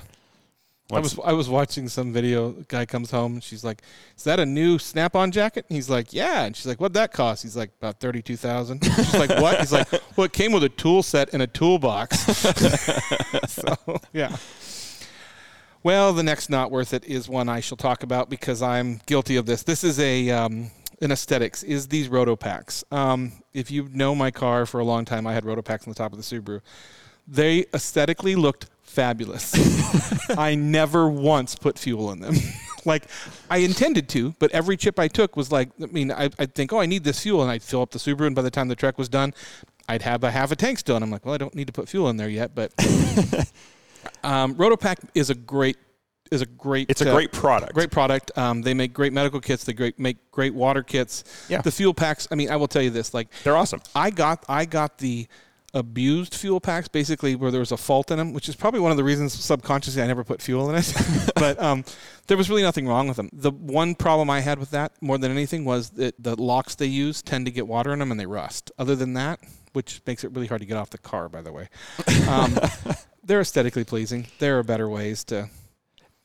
[0.91, 2.51] I was I was watching some video.
[2.67, 3.33] Guy comes home.
[3.33, 3.81] and She's like,
[4.17, 7.13] "Is that a new Snap-on jacket?" And he's like, "Yeah." And she's like, "What'd that
[7.13, 8.83] cost?" He's like, "About thirty-two thousand.
[8.83, 12.19] She's like, "What?" He's like, "Well, it came with a tool set and a toolbox."
[13.47, 13.75] so
[14.11, 14.35] yeah.
[15.83, 19.35] Well, the next not worth it is one I shall talk about because I'm guilty
[19.37, 19.63] of this.
[19.63, 20.69] This is a um,
[21.01, 22.83] an aesthetics is these Rotopax.
[22.91, 25.95] Um, if you know my car for a long time, I had Rotopax on the
[25.95, 26.61] top of the Subaru.
[27.27, 30.29] They aesthetically looked fabulous.
[30.37, 32.35] I never once put fuel in them.
[32.85, 33.05] like
[33.49, 36.71] I intended to, but every chip I took was like, I mean, I, I'd think,
[36.71, 38.67] oh, I need this fuel, and I'd fill up the Subaru, and by the time
[38.67, 39.33] the trek was done,
[39.89, 41.73] I'd have a half a tank still, and I'm like, well, I don't need to
[41.73, 42.55] put fuel in there yet.
[42.55, 42.71] But
[44.23, 45.77] um, Rotopack is a great
[46.31, 47.73] is a great It's a uh, great product.
[47.73, 48.31] great product.
[48.37, 49.63] Um, they make great medical kits.
[49.65, 51.23] They great make great water kits.
[51.49, 51.61] Yeah.
[51.61, 52.27] The fuel packs.
[52.31, 53.81] I mean, I will tell you this: like They're awesome.
[53.95, 55.27] I got I got the
[55.73, 58.91] abused fuel packs, basically where there was a fault in them, which is probably one
[58.91, 60.93] of the reasons subconsciously I never put fuel in it.
[61.35, 61.83] but um,
[62.27, 63.29] there was really nothing wrong with them.
[63.33, 66.85] The one problem I had with that more than anything was that the locks they
[66.85, 68.71] use tend to get water in them and they rust.
[68.77, 69.39] Other than that,
[69.73, 71.69] which makes it really hard to get off the car, by the way.
[72.29, 72.57] Um,
[73.23, 74.27] they're aesthetically pleasing.
[74.39, 75.49] There are better ways to.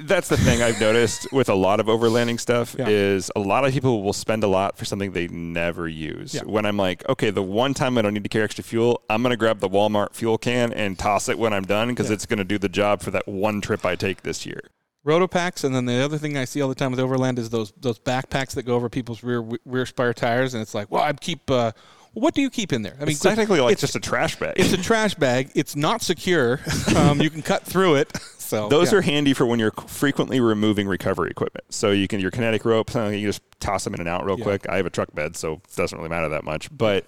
[0.01, 2.86] That's the thing I've noticed with a lot of overlanding stuff Yeah.
[2.88, 6.34] is a lot of people will spend a lot for something they never use.
[6.34, 6.42] Yeah.
[6.44, 9.22] When I'm like, okay, the one time I don't need to carry extra fuel, I'm
[9.22, 12.14] going to grab the Walmart fuel can and toss it when I'm done because Yeah.
[12.14, 14.61] it's going to do the job for that one trip I take this year.
[15.05, 17.72] Rotopax, and then the other thing I see all the time with Overland is those
[17.80, 21.12] those backpacks that go over people's rear rear spire tires, and it's like, well, I
[21.14, 21.51] keep.
[21.51, 21.72] Uh,
[22.12, 22.94] what do you keep in there?
[22.96, 24.55] I mean, It's technically like it's, just a trash bag.
[24.59, 25.51] it's a trash bag.
[25.55, 26.61] It's not secure.
[26.96, 28.12] Um, you can cut through it.
[28.49, 28.99] So Those yeah.
[28.99, 31.66] are handy for when you're frequently removing recovery equipment.
[31.68, 34.38] So you can your kinetic rope, uh, you just toss them in and out real
[34.38, 34.44] Yeah.
[34.44, 34.68] quick.
[34.68, 36.68] I have a truck bed, so it doesn't really matter that much.
[36.76, 37.05] But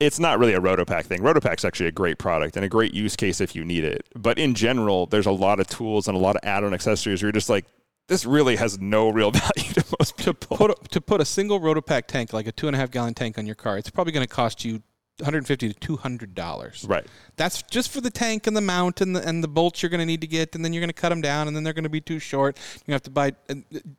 [0.00, 1.20] it's not really a Rotopack thing.
[1.20, 4.08] Rotopack's actually a great product and a great use case if you need it.
[4.16, 7.28] But in general, there's a lot of tools and a lot of add-on accessories where
[7.28, 7.64] you're just like,
[8.08, 10.56] this really has no real value to most people.
[10.56, 13.14] put a, to put a single Rotopack tank, like a two and a half gallon
[13.14, 13.78] tank, on your car.
[13.78, 14.82] It's probably going to cost you
[15.18, 16.84] 150 to 200 dollars.
[16.88, 17.06] right.
[17.36, 20.00] That's just for the tank and the mount and the and the bolts you're going
[20.00, 21.72] to need to get, and then you're going to cut them down, and then they're
[21.72, 22.58] going to be too short.
[22.86, 23.32] You have to buy.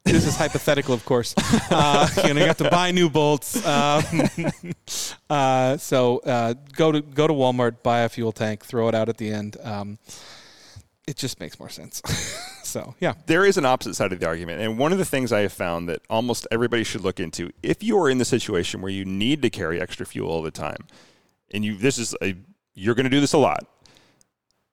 [0.04, 1.34] This is hypothetical, of course.
[1.70, 3.66] Uh, you know, you have to buy new bolts.
[3.66, 4.04] Um,
[5.30, 9.10] uh, so uh, go to go to Walmart, buy a fuel tank, throw it out
[9.10, 9.58] at the end.
[9.64, 9.98] Um,
[11.08, 12.02] it just makes more sense.
[12.74, 14.60] so yeah, there is an opposite side of the argument.
[14.60, 17.84] And one of the things I have found that almost everybody should look into if
[17.84, 20.88] you are in the situation where you need to carry extra fuel all the time,
[21.52, 22.36] and you this is a
[22.74, 23.68] you're going to do this a lot.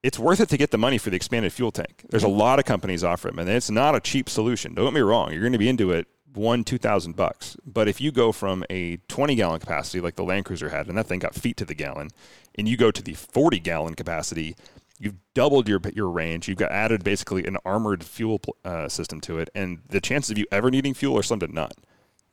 [0.02, 2.06] It's worth it to get the money for the expanded fuel tank.
[2.08, 4.72] There's a lot of companies offer them, and it's not a cheap solution.
[4.72, 7.54] Don't get me wrong; you're going to be into it one, two thousand bucks.
[7.66, 10.96] But if you go from a 20 gallon capacity like the Land Cruiser had, and
[10.96, 12.08] that thing got feet to the gallon,
[12.54, 14.56] and you go to the 40 gallon capacity,
[15.00, 16.46] you've doubled your your range.
[16.46, 20.38] You've got added basically an armored fuel uh, system to it, and the chances of
[20.38, 21.72] you ever needing fuel are slim to none.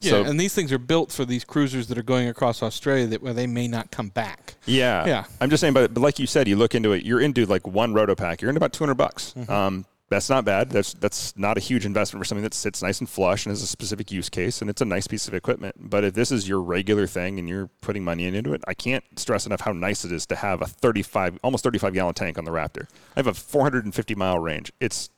[0.01, 0.11] yeah.
[0.11, 3.23] So and these things are built for these cruisers that are going across Australia that
[3.23, 4.55] where they may not come back.
[4.65, 5.23] yeah, Yeah.
[5.41, 7.03] I'm just saying, but, but like you said, you look into it.
[7.03, 8.41] You're into like one roto pack.
[8.41, 9.33] You're into about 200 bucks.
[9.35, 9.51] Mm-hmm.
[9.51, 10.69] Um, that's not bad.
[10.69, 13.61] That's that's not a huge investment for something that sits nice and flush and has
[13.61, 15.75] a specific use case, and it's a nice piece of equipment.
[15.79, 19.03] But if this is your regular thing and you're putting money into it, I can't
[19.17, 22.45] stress enough how nice it is to have a 35, almost 35 gallon tank on
[22.45, 22.87] the Raptor.
[23.15, 24.71] I have a 450 mile range.
[24.79, 25.09] It's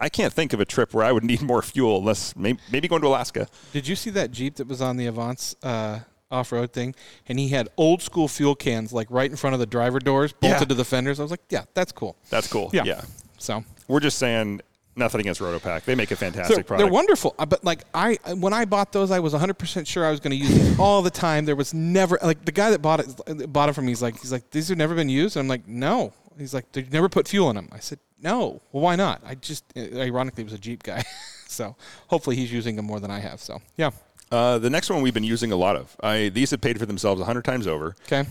[0.00, 2.86] I can't think of a trip where I would need more fuel unless maybe, maybe
[2.86, 3.48] going to Alaska.
[3.72, 6.00] Did you see that Jeep that was on the Avance uh,
[6.30, 6.94] off-road thing?
[7.28, 10.32] And he had old school fuel cans like right in front of the driver doors,
[10.32, 10.64] bolted Yeah.
[10.66, 11.18] to the fenders.
[11.18, 12.14] I was like, yeah, that's cool.
[12.30, 12.70] That's cool.
[12.72, 12.84] Yeah.
[12.84, 13.00] yeah.
[13.38, 14.60] So We're just saying
[14.96, 15.84] nothing against Rotopack.
[15.84, 16.84] They make a fantastic they're, product.
[16.86, 17.34] they're wonderful.
[17.38, 20.20] Uh, But like I, when I bought those, I was 100 percent sure I was
[20.20, 21.44] going to use them all the time.
[21.44, 23.92] There was never like the guy that bought it bought it from me.
[23.92, 25.36] He's like, he's like, these have never been used.
[25.36, 26.12] And I'm like, no.
[26.38, 27.68] He's like, they never put fuel in them.
[27.72, 28.60] I said, no.
[28.70, 29.22] Well, why not?
[29.26, 31.02] I just ironically was a Jeep guy,
[31.48, 31.74] so
[32.08, 33.40] hopefully he's using them more than I have.
[33.40, 33.90] So yeah,
[34.30, 35.96] Uh, the next one we've been using a lot of.
[36.00, 37.96] I, these have paid for themselves a 100 times over.
[38.06, 38.28] okay.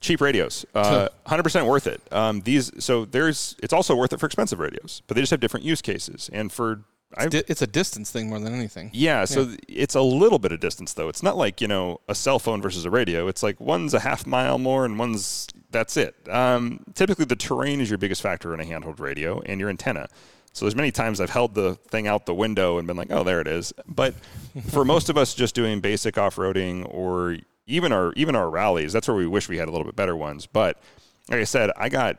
[0.00, 0.64] Cheap radios.
[0.74, 2.00] Uh, 100% worth it.
[2.12, 5.40] Um, these so there's it's also worth it for expensive radios, but they just have
[5.40, 6.30] different use cases.
[6.32, 6.82] And for
[7.16, 8.90] I Di- It's a distance thing more than anything.
[8.92, 11.08] yeah, so th- it's a little bit of distance though.
[11.08, 13.26] It's not like you know a cell phone versus a radio.
[13.28, 16.14] It's like one's a half mile more and one's that's it.
[16.28, 20.08] Um, typically, the terrain is your biggest factor in a handheld radio and your antenna.
[20.52, 23.22] So there's many times I've held the thing out the window and been like, oh,
[23.22, 23.72] there it is.
[23.86, 24.14] But
[24.70, 27.36] for most of us, just doing basic off-roading or
[27.70, 30.16] even our even our rallies, that's where we wish we had a little bit better
[30.16, 30.46] ones.
[30.46, 30.78] But
[31.28, 32.18] like I said, I got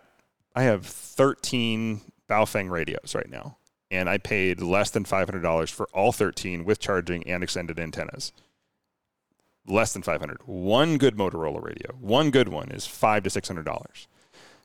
[0.56, 3.58] I have 13 Baofeng radios right now,
[3.90, 8.32] and I paid less than $500 for all 13 with charging and extended antennas.
[9.68, 10.40] Less than 500.
[10.46, 14.08] One good Motorola radio, one good one is five to $600.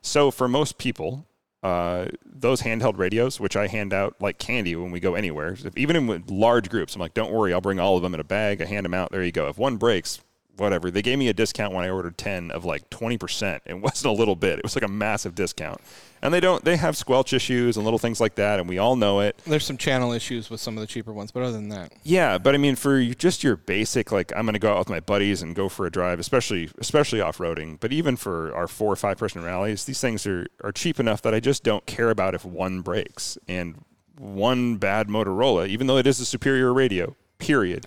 [0.00, 1.26] So for most people,
[1.62, 5.96] uh, those handheld radios, which I hand out like candy when we go anywhere, even
[5.96, 8.62] in large groups, I'm like, don't worry, I'll bring all of them in a bag.
[8.62, 9.10] I hand them out.
[9.10, 9.48] There you go.
[9.48, 10.20] If one breaks,
[10.56, 10.90] whatever.
[10.90, 13.60] They gave me a discount when I ordered 10 of like 20%.
[13.66, 14.58] It wasn't a little bit.
[14.58, 15.80] It was like a massive discount.
[16.22, 18.58] And they don't, they have squelch issues and little things like that.
[18.58, 19.40] And we all know it.
[19.46, 22.38] There's some channel issues with some of the cheaper ones, but other than that, Yeah,
[22.38, 25.00] but I mean, for just your basic, like I'm going to go out with my
[25.00, 27.78] buddies and go for a drive, especially especially off roading.
[27.78, 31.22] But even for our four or five person rallies, these things are are cheap enough
[31.22, 33.84] that I just don't care about if one breaks and
[34.18, 37.14] one bad Motorola, even though it is a superior radio.
[37.38, 37.84] Period.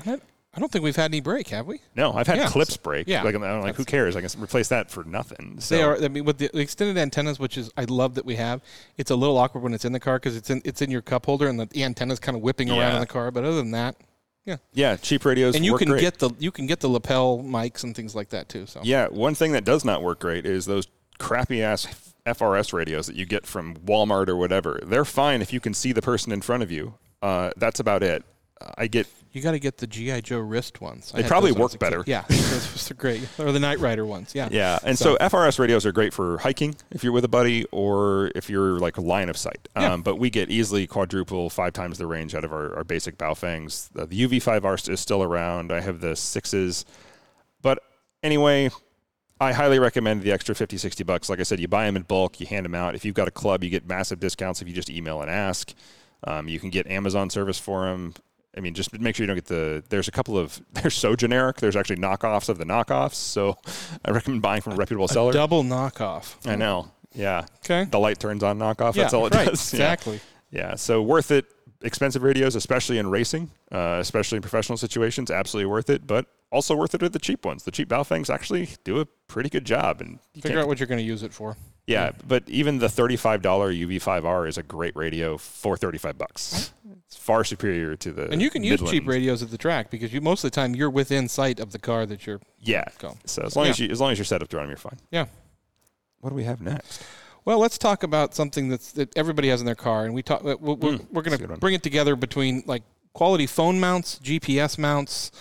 [0.53, 1.79] I don't think we've had any break, have we?
[1.95, 3.07] No, I've had Yeah, clips so- break.
[3.07, 3.21] yeah.
[3.21, 4.15] like I'm I'm like, who cares?
[4.15, 5.57] I can replace that for nothing.
[5.59, 6.03] So They are.
[6.03, 8.61] I mean, with the extended antennas, which is I love that we have.
[8.97, 11.01] It's a little awkward when it's in the car because it's in it's in your
[11.03, 13.29] cup holder and the, the antenna's kind of whipping around in the car.
[13.29, 13.95] But other than that,
[14.45, 14.57] yeah.
[14.73, 15.55] yeah, cheap radios.
[15.55, 16.01] And you can great.
[16.01, 18.65] get the you can get the lapel mics and things like that too.
[18.65, 20.87] So Yeah, one thing that does not work great is those
[21.19, 21.85] crappy ass
[22.25, 24.79] FRS radios that you get from Walmart or whatever.
[24.83, 26.95] They're fine if you can see the person in front of you.
[27.21, 28.23] Uh, that's about it.
[28.77, 31.11] I get you got to get the GI Joe wrist ones.
[31.11, 31.79] They probably those when I was work kid.
[31.79, 32.03] better.
[32.07, 33.27] Yeah, those are great.
[33.37, 34.33] Or the Knight Rider ones.
[34.33, 34.49] Yeah.
[34.51, 38.31] yeah, and so, FRS radios are great for hiking if you're with a buddy or
[38.35, 39.67] if you're like line of sight.
[39.75, 39.93] Yeah.
[39.93, 43.17] Um, but we get easily quadruple, five times the range out of our, our basic
[43.17, 43.89] Baofengs.
[43.93, 45.71] The, the UV5R is still around.
[45.71, 46.85] I have the sixes,
[47.61, 47.79] but
[48.23, 48.69] anyway.
[49.41, 51.29] I highly recommend the extra 50, 60 bucks.
[51.29, 52.93] Like I said, you buy them in bulk, you hand them out.
[52.93, 55.73] If you've got a club, you get massive discounts if you just email and ask.
[56.25, 58.15] Um, you can get Amazon service for them.
[58.59, 59.81] I mean, just make sure you don't get the.
[59.87, 60.61] There's a couple of.
[60.73, 61.57] They're so generic.
[61.57, 63.13] There's actually knockoffs of the knockoffs.
[63.13, 63.57] So
[64.05, 65.31] I recommend buying from a reputable seller.
[65.31, 66.35] Double knockoff.
[66.45, 66.91] I know.
[67.13, 67.45] Yeah.
[67.63, 67.85] Okay.
[67.85, 68.95] The light turns on knockoff.
[68.95, 69.73] Yeah, That's all it right, does.
[69.73, 70.19] Exactly.
[70.51, 70.75] Yeah.
[70.75, 71.45] So worth it.
[71.81, 76.05] Expensive radios, especially in racing, uh, especially in professional situations, absolutely worth it.
[76.05, 77.63] But also worth it with the cheap ones.
[77.63, 80.99] The cheap Baofengs actually do a pretty good job, and Figure out what you're going
[80.99, 81.55] to use it for.
[81.89, 86.71] Yeah, but even the thirty-five dollar UV5R is a great radio for thirty-five bucks.
[87.07, 90.13] It's far superior to the And you can use cheap radios at the track because
[90.13, 92.39] you most of the time you're within sight of the car that you're.
[92.59, 92.85] Yeah.
[92.99, 93.17] Go.
[93.25, 94.99] So as long as you as long as you're set up to run, you're fine.
[95.09, 95.25] Yeah.
[96.19, 97.03] What do we have next?
[97.45, 100.41] Well, let's talk about something that's that everybody has in their car, and we talk.
[100.41, 102.83] Hmm, we're, we're, we're going to bring it together between like
[103.13, 105.31] quality phone mounts, GPS mounts,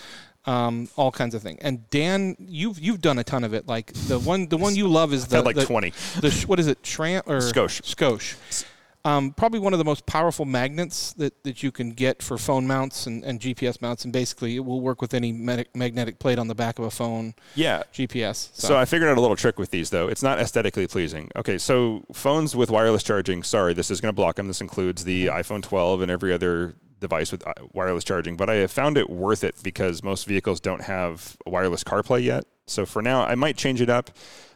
[0.49, 1.59] um, all kinds of things.
[1.61, 3.67] And Dan, you've you've done a ton of it.
[3.67, 5.93] Like the one the one you love is the had like the, 20.
[6.21, 6.81] The what is it?
[6.81, 7.81] Tram or Scosche.
[7.83, 8.65] Scosche.
[9.05, 12.67] Um, probably one of the most powerful magnets that, that you can get for phone
[12.67, 16.37] mounts and, and GPS mounts, and basically it will work with any mag- magnetic plate
[16.37, 17.33] on the back of a phone.
[17.55, 17.83] Yeah.
[17.93, 18.49] GPS.
[18.53, 18.77] So.
[18.77, 20.09] I figured out a little trick with these, though.
[20.09, 21.31] It's not aesthetically pleasing.
[21.37, 23.41] Okay, so phones with wireless charging.
[23.41, 24.47] Sorry, this is going to block them.
[24.47, 28.37] This includes the iPhone 12 and every other device with uh, wireless charging.
[28.37, 32.45] But I have found it worth it because most vehicles don't have wireless CarPlay yet.
[32.67, 34.11] So for now, I might change it up.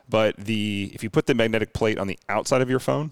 [0.08, 3.12] But the if you put the magnetic plate on the outside of your phone,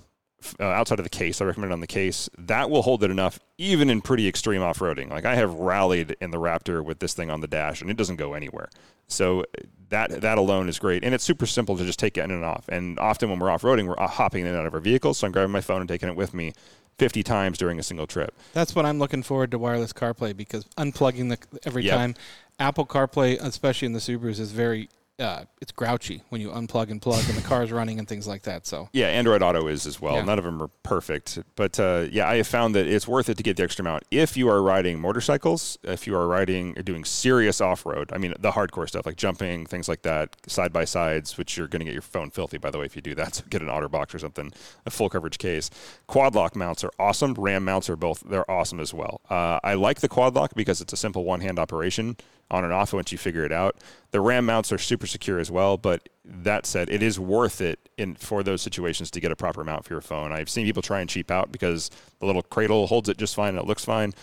[0.59, 2.29] uh, outside of the case, I recommend it on the case.
[2.37, 5.09] That will hold it enough, even in pretty extreme off-roading.
[5.09, 7.97] Like I have rallied in the Raptor with this thing on the dash, and it
[7.97, 8.69] doesn't go anywhere.
[9.07, 9.45] So uh,
[9.89, 12.43] that that alone is great, and it's super simple to just take it in and
[12.43, 12.65] off.
[12.67, 15.27] And often when we're off-roading, we're uh, hopping in and out of our vehicles, so
[15.27, 16.53] I'm grabbing my phone and taking it with me
[17.01, 18.31] 50 times during a single trip.
[18.53, 21.97] That's what I'm looking forward to wireless CarPlay because unplugging the every Yep.
[21.97, 22.15] time
[22.59, 24.87] Apple CarPlay, especially in the Subarus, is very
[25.19, 28.43] uh, it's grouchy when you unplug and plug and the car's running and things like
[28.43, 28.65] that.
[28.65, 30.15] So Yeah, Android Auto is as well.
[30.15, 30.23] Yeah.
[30.23, 33.37] None of them are perfect, but uh, yeah, I have found that it's worth it
[33.37, 36.81] to get the extra mount if you are riding motorcycles, if you are riding or
[36.81, 38.11] doing serious off road.
[38.13, 41.67] I mean, the hardcore stuff like jumping, things like that, side by sides, which you're
[41.67, 43.31] going to get your phone filthy by the way if you do that.
[43.41, 44.51] So get an OtterBox or something,
[44.85, 45.69] a full coverage case.
[46.05, 47.33] Quad lock mounts are awesome.
[47.35, 49.21] RAM mounts are both they're awesome as well.
[49.29, 52.17] Uh, I like the quad lock because it's a simple one hand operation
[52.51, 53.77] on and off once you figure it out.
[54.11, 57.89] The RAM mounts are super secure as well, but that said, it is worth it
[57.97, 60.31] in for those situations to get a proper mount for your phone.
[60.31, 61.89] I've seen people try and cheap out because
[62.19, 64.13] the little cradle holds it just fine and it looks fine.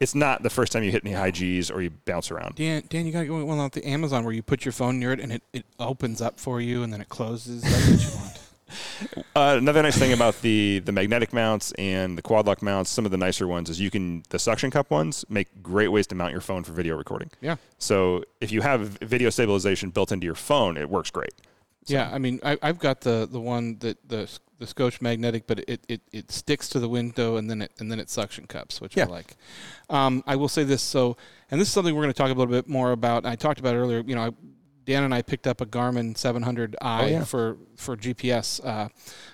[0.00, 2.54] It's not the first time you hit any high G's or you bounce around.
[2.54, 5.00] Dan, Dan, you got to go one on the Amazon where you put your phone
[5.00, 7.62] near it and it, it opens up for you and then it closes.
[7.62, 8.37] That's what you want.
[9.36, 13.04] Uh, another nice thing about the the magnetic mounts and the quad lock mounts, some
[13.04, 16.14] of the nicer ones, is you can the suction cup ones make great ways to
[16.14, 17.30] mount your phone for video recording.
[17.40, 17.56] Yeah.
[17.78, 21.32] So if you have video stabilization built into your phone, it works great.
[21.86, 24.28] Yeah, I mean, I, I've got the, the one that the
[24.58, 27.90] the Scosche magnetic, but it, it, it sticks to the window and then it and
[27.90, 29.04] then it suction cups, which Yeah.
[29.04, 29.36] I like.
[29.88, 31.16] Um, I will say this, so
[31.50, 33.24] and this is something we're going to talk a little bit more about.
[33.24, 34.02] I talked about earlier.
[34.06, 34.30] You know, I,
[34.88, 37.24] Dan and I picked up a Garmin 700i Oh, yeah.
[37.24, 38.88] for for GPS uh,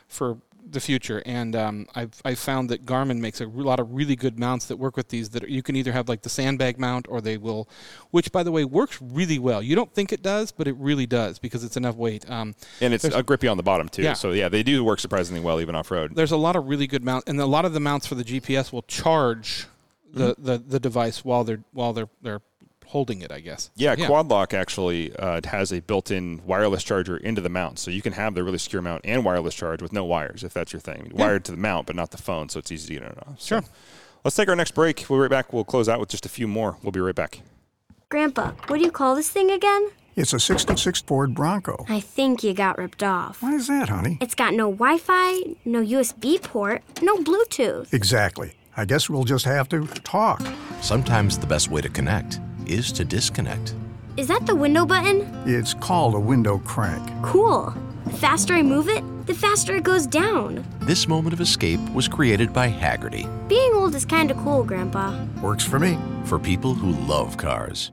[0.08, 0.38] for
[0.68, 4.36] the future, and um, I've I found that Garmin makes a lot of really good
[4.38, 5.28] mounts that work with these.
[5.30, 7.68] That you can either have like the sandbag mount, or they will,
[8.10, 9.62] which by the way works really well.
[9.62, 12.28] You don't think it does, but it really does because it's enough weight.
[12.28, 14.02] Um, And it's uh, grippy on the bottom too.
[14.02, 14.14] Yeah.
[14.14, 16.16] So yeah, they do work surprisingly well even off road.
[16.16, 18.24] there's a lot of really good mounts, and a lot of the mounts for the
[18.24, 19.66] GPS will charge
[20.12, 20.44] the, Mm-hmm.
[20.46, 22.40] the, the device while they're while they're they're
[22.86, 23.30] holding it.
[23.32, 23.70] I guess.
[23.74, 28.02] Yeah, Quad Lock actually uh, has a built-in wireless charger into the mount, so you
[28.02, 30.80] can have the really secure mount and wireless charge with no wires, if that's your
[30.80, 31.10] thing.
[31.14, 33.40] Wired to the mount, but not the phone, so it's easy to get it off.
[33.40, 33.64] So, Sure.
[34.24, 35.04] Let's take our next break.
[35.08, 35.52] We'll be right back.
[35.52, 36.78] We'll close out with just a few more.
[36.82, 37.42] We'll be right back.
[38.08, 39.90] Grandpa, what do you call this thing again?
[40.16, 41.84] It's a 66 Ford Bronco.
[41.88, 43.42] I think you got ripped off.
[43.42, 44.16] Why is that, honey?
[44.22, 47.92] It's got no Wi Fi, no USB port, no Bluetooth.
[47.92, 48.54] Exactly.
[48.76, 50.40] I guess we'll just have to talk.
[50.80, 53.74] Sometimes the best way to connect is to disconnect.
[54.16, 55.26] Is that the window button?
[55.46, 57.02] It's called a window crank.
[57.22, 57.74] Cool.
[58.04, 60.64] The faster I move it, the faster it goes down.
[60.80, 65.24] This moment of escape was created by Hagerty Being old is kinda cool, Grandpa.
[65.42, 65.98] Works for me.
[66.24, 67.90] for people who love cars.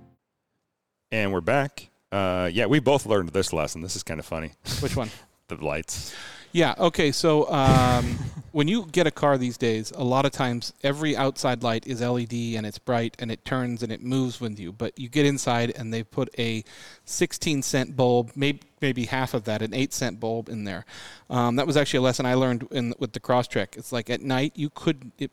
[1.12, 1.90] And we're back.
[2.12, 3.82] Uh, yeah, we both learned this lesson.
[3.82, 4.52] This is kind of funny.
[4.80, 5.10] Which one?
[5.48, 6.14] the lights.
[6.52, 6.76] Yeah.
[6.78, 7.12] Okay.
[7.12, 8.18] So um,
[8.52, 12.02] when you get a car these days, a lot of times every outside light is
[12.02, 14.72] LED and it's bright and it turns and it moves with you.
[14.72, 16.64] But you get inside and they put a
[17.06, 20.86] 16 cent bulb, maybe maybe half of that, an eight cent bulb in there.
[21.30, 23.78] Um, that was actually a lesson I learned in with the Crosstrek.
[23.78, 25.32] It's like at night you could it,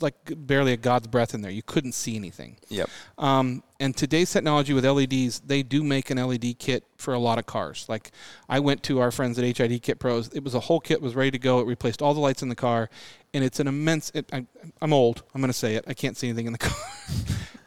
[0.00, 1.50] like barely a god's breath in there.
[1.50, 2.56] You couldn't see anything.
[2.68, 2.90] Yep.
[3.18, 7.38] Um, and today's technology with LEDs, they do make an LED kit for a lot
[7.38, 7.86] of cars.
[7.88, 8.10] Like
[8.48, 10.28] I went to our friends at HID Kit Pros.
[10.28, 11.60] It was a whole kit was ready to go.
[11.60, 12.90] It replaced all the lights in the car,
[13.34, 14.10] and it's an immense.
[14.14, 14.46] It, I,
[14.80, 15.22] I'm old.
[15.34, 15.84] I'm going to say it.
[15.86, 16.76] I can't see anything in the car.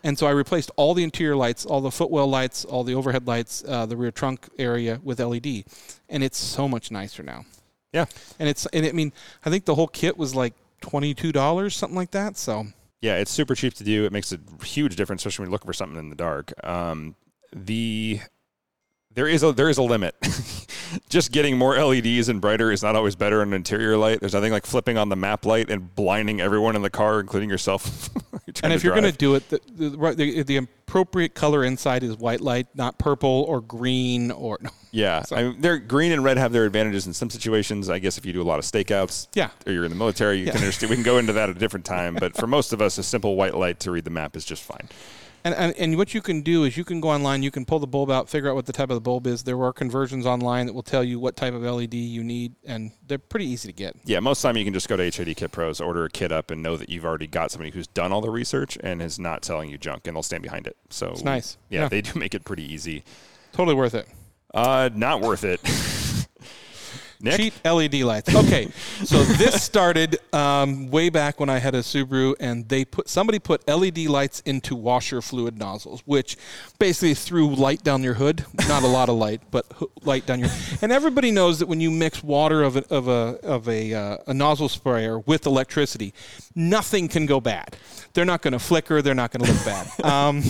[0.04, 3.28] and so I replaced all the interior lights, all the footwell lights, all the overhead
[3.28, 5.64] lights, uh, the rear trunk area with LED,
[6.10, 7.46] and it's so much nicer now.
[7.94, 8.06] Yeah.
[8.38, 9.14] And it's and I mean
[9.46, 12.38] I think the whole kit was like twenty two dollars something like that.
[12.38, 12.68] So
[13.02, 14.06] Yeah, it's super cheap to do.
[14.06, 16.54] It makes a huge difference, especially when you're looking for something in the dark.
[16.66, 17.16] Um,
[17.56, 18.20] the
[19.14, 20.16] there is a there is a limit.
[21.10, 24.20] Just getting more LEDs and brighter is not always better in an interior light.
[24.20, 27.50] There's nothing like flipping on the map light and blinding everyone in the car, including
[27.50, 28.10] yourself.
[28.64, 32.18] and if you're going to do it, the, the, the, the appropriate color inside is
[32.18, 34.70] white light, not purple or green or no.
[34.92, 37.90] yeah, I mean, they're green and red have their advantages in some situations.
[37.90, 39.50] I guess if you do a lot of stakeouts, Yeah.
[39.66, 40.52] or you're in the military, you Yeah.
[40.54, 40.90] can understand.
[40.90, 43.04] We can go into that at a different time, but for most of us, a
[43.04, 44.90] simple white light to read the map is just fine.
[45.44, 47.80] And, and and what you can do is you can go online, you can pull
[47.80, 49.44] the bulb out, figure out what the type of the bulb is.
[49.44, 52.92] There are conversions online that will tell you what type of LED you need, and
[53.08, 53.96] they're pretty easy to get.
[54.04, 56.10] Yeah, most of the time you can just go to HID Kit Pros, order a
[56.10, 59.02] kit up, and know that you've already got somebody who's done all the research and
[59.02, 60.76] is not selling you junk, and they'll stand behind it.
[60.90, 61.58] So It's nice.
[61.70, 61.88] Yeah, Yeah.
[61.90, 63.04] they do make it pretty easy.
[63.54, 64.08] Totally worth it.
[64.54, 65.62] Uh, not worth it.
[67.22, 68.34] Nick, Cheap LED lights.
[68.34, 68.70] Okay,
[69.04, 73.40] so this started um, way back when I had a Subaru, and they put somebody
[73.40, 76.38] put LED lights into washer fluid nozzles, which
[76.80, 78.46] basically threw light down your hood.
[78.70, 79.66] Not a lot of light, but
[80.06, 80.50] light down your.
[80.82, 84.18] And everybody knows that when you mix water of a of a of a, uh,
[84.28, 86.14] a nozzle sprayer with electricity,
[86.56, 87.76] nothing can go bad.
[88.14, 89.02] They're not going to flicker.
[89.02, 89.88] They're not going to look bad.
[90.10, 90.44] Um,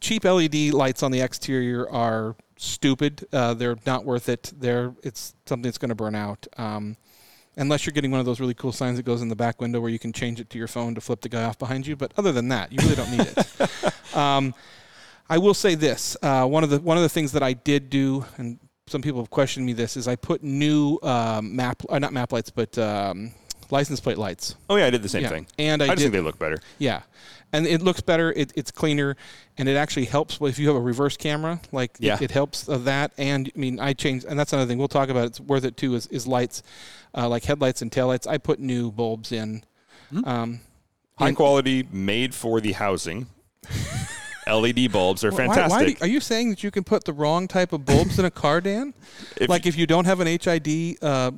[0.00, 3.26] cheap LED lights on the exterior are stupid.
[3.32, 4.52] Uh, they're not worth it.
[4.56, 6.46] They're it's something that's going to burn out.
[6.56, 6.96] Um,
[7.56, 9.80] unless you're getting one of those really cool signs that goes in the back window
[9.80, 11.96] where you can change it to your phone to flip the guy off behind you.
[11.96, 14.16] But other than that, you really don't need it.
[14.16, 14.54] um,
[15.28, 17.90] I will say this: uh, one of the one of the things that I did
[17.90, 21.98] do, and some people have questioned me this, is I put new um, map, uh,
[21.98, 23.32] not map lights, but um,
[23.72, 24.54] license plate lights.
[24.70, 25.30] Oh yeah, I did the same Yeah.
[25.30, 25.46] thing.
[25.58, 26.58] And I just did- think they look better.
[26.78, 27.02] Yeah,
[27.52, 28.30] and it looks better.
[28.32, 29.16] It, it's cleaner,
[29.58, 31.60] and it actually helps if you have a reverse camera.
[31.72, 32.14] Like Yeah.
[32.16, 33.10] it, it helps of that.
[33.18, 35.24] And I mean, I changed, and that's another thing we'll talk about.
[35.26, 35.94] It's worth it too.
[35.96, 36.62] Is, is lights,
[37.16, 38.26] uh, like headlights and taillights.
[38.28, 39.64] I put new bulbs in.
[40.10, 40.24] Hmm.
[40.28, 40.60] Um,
[41.18, 43.26] High in- quality, made for the housing.
[44.46, 45.70] LED bulbs are Why- fantastic.
[45.70, 48.24] Why, do- are you saying that you can put the wrong type of bulbs in
[48.24, 48.92] a car, Dan?
[49.36, 51.30] If like if you don't have an HID, uh,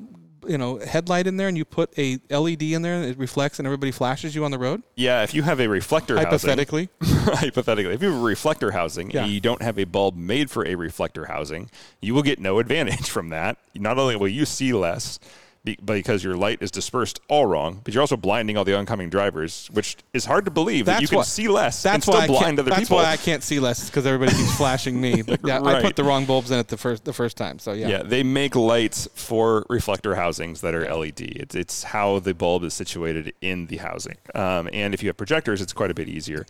[0.48, 3.58] you know, headlight in there, and you put a LED in there, and it reflects,
[3.58, 4.82] and everybody flashes you on the road.
[4.96, 9.10] yeah, if you have a reflector Hypothetically, housing, hypothetically, if you have a reflector housing
[9.10, 9.24] Yeah.
[9.24, 11.70] and you don't have a bulb made for a reflector housing,
[12.00, 13.58] you will get no advantage from that.
[13.74, 15.18] Not only will you see less
[15.64, 19.68] because your light is dispersed all wrong, but you're also blinding all the oncoming drivers,
[19.72, 22.24] which is hard to believe that you can why- see less and That's still why
[22.24, 22.98] I blind can't, other that's people.
[22.98, 25.22] why I can't see less because everybody keeps flashing me.
[25.22, 27.58] But yeah, I put the wrong bulbs in it the first the first time.
[27.58, 31.20] So yeah, Yeah, they make lights for reflector housings that are LED.
[31.20, 34.16] It's, it's how the bulb is situated in the housing.
[34.34, 36.44] Um, and if you have projectors, it's quite a bit easier.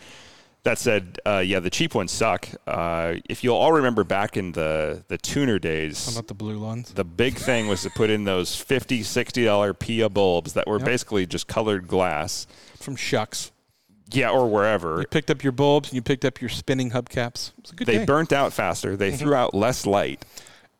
[0.64, 2.48] That said, uh, yeah, the cheap ones suck.
[2.66, 6.58] Uh, if you'll all remember back in the, the tuner days, How about the blue
[6.58, 6.90] ones?
[6.92, 10.86] the big thing was to put in those $50, $60 PIAA bulbs that were Yep.
[10.86, 12.46] basically just colored glass.
[12.80, 13.50] From Schucks.
[14.10, 15.00] Yeah, or wherever.
[15.00, 17.52] You picked up your bulbs and you picked up your spinning hubcaps.
[17.58, 18.04] It's a good They day.
[18.06, 18.96] burnt out faster.
[18.96, 19.18] They Mm-hmm.
[19.18, 20.24] threw out less light.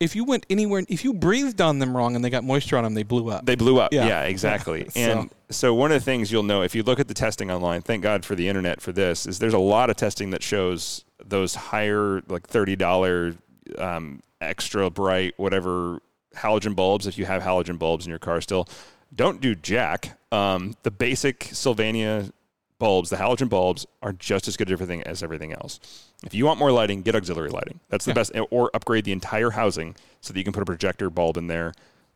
[0.05, 2.85] If you went anywhere, if you breathed on them wrong and they got moisture on
[2.85, 3.45] them, they blew up.
[3.47, 3.93] They blew up.
[3.93, 4.07] Yeah.
[4.07, 4.89] Yeah, exactly.
[4.91, 7.51] So- And so one of the things you'll know if you look at the testing
[7.51, 10.43] online, thank God for the internet for this, is there's a lot of testing that
[10.43, 13.35] shows those higher, like thirty dollar,
[13.79, 16.01] um, extra bright, whatever
[16.37, 17.07] halogen bulbs.
[17.07, 18.69] If you have halogen bulbs in your car still,
[19.15, 20.19] don't do jack.
[20.33, 22.31] Um, the basic Sylvania
[22.79, 25.81] bulbs, the halogen bulbs, are just as good as everything as everything else.
[26.25, 27.81] If you want more lighting, get auxiliary lighting.
[27.89, 28.15] That's the Yeah.
[28.15, 31.47] best, or upgrade the entire housing so that you can put a projector bulb in
[31.47, 31.73] there,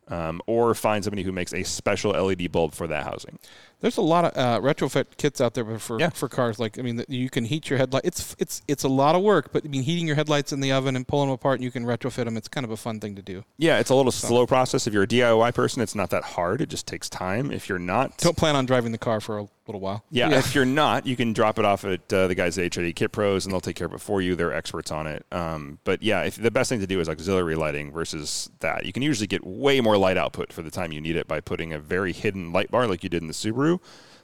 [0.09, 3.39] um, or find somebody who makes a special LED bulb for that housing.
[3.81, 6.09] There's a lot of uh, retrofit kits out there for Yeah.
[6.11, 6.59] for cars.
[6.59, 8.03] Like I mean, you can heat your headlight.
[8.05, 10.73] It's it's it's a lot of work, but I mean, heating your headlights in the
[10.73, 12.37] oven and pulling them apart, and you can retrofit them.
[12.37, 13.45] It's kind of a fun thing to do.
[13.57, 14.87] Yeah, it's a little slow process.
[14.87, 16.61] If you're a DIY person, it's not that hard.
[16.61, 17.51] It just takes time.
[17.53, 20.03] If you're not, Don't plan on driving the car for a little while.
[20.11, 22.97] Yeah, if you're not, you can drop it off at uh, the guys at HID
[22.97, 24.35] Kit Pros, and they'll take care of it for you.
[24.35, 25.25] They're experts on it.
[25.31, 28.87] Um, but yeah, if, the best thing to do is auxiliary lighting versus that.
[28.87, 31.41] You can usually get way more light output for the time you need it by
[31.41, 33.68] putting a very hidden light bar like you did in the Subaru.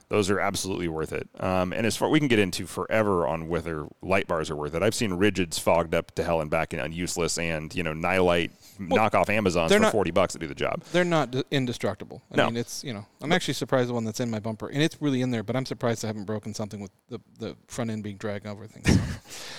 [0.07, 1.27] Those are absolutely worth it.
[1.39, 4.75] Um, and as far we can get into forever on whether light bars are worth
[4.75, 4.83] it.
[4.83, 8.51] I've seen rigids fogged up to hell and back and, useless, and you know Nilight
[8.79, 10.83] knockoff Amazons for not- forty bucks to do the job.
[10.91, 12.21] They're not indestructible.
[12.31, 12.45] I No.
[12.45, 15.01] mean, it's you know, I'm actually surprised the one that's in my bumper, and it's
[15.01, 15.41] really in there.
[15.41, 18.67] But I'm surprised I haven't broken something with the, the front end being dragged over
[18.67, 18.87] things.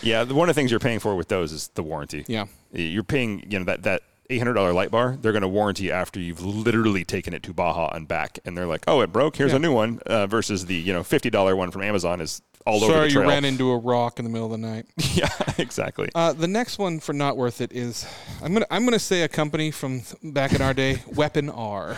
[0.02, 2.24] Yeah, one of the things you're paying for with those is the warranty.
[2.28, 5.16] yeah, You're paying, you know, that that eight hundred dollar light bar.
[5.20, 8.66] They're going to warranty after you've literally taken it to Baja and back, and they're
[8.66, 9.36] like, "Oh, it broke.
[9.36, 9.56] Here's Yeah.
[9.56, 12.82] a new one." Uh, versus the you know fifty dollar one from Amazon is all
[12.82, 14.86] over sorry the you ran into a rock in the middle of the night.
[15.14, 16.08] yeah, exactly.
[16.14, 18.06] Uh, the next one for not worth it is
[18.42, 21.96] I'm gonna I'm gonna say a company from back in our day, Weapon R.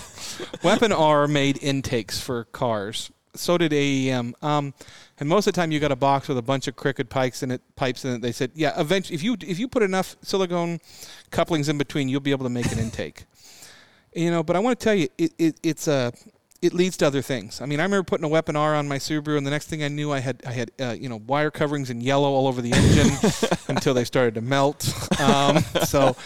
[0.62, 3.10] Weapon R made intakes for cars.
[3.34, 4.34] So did AEM.
[4.42, 4.74] Um,
[5.20, 7.42] and most of the time, you got a box with a bunch of crooked pipes
[7.42, 7.60] in it.
[7.76, 8.22] Pipes in it.
[8.22, 10.80] They said, yeah, eventually, if you if you put enough silicone
[11.30, 13.24] couplings in between, you'll be able to make an intake.
[14.14, 16.12] you know, but I want to tell you, it, it it's a
[16.62, 17.60] it leads to other things.
[17.60, 19.82] I mean, I remember putting a Weapon R on my Subaru, and the next thing
[19.82, 22.62] I knew, I had I had uh, you know wire coverings in yellow all over
[22.62, 24.88] the engine until they started to melt.
[25.20, 26.16] Um, so,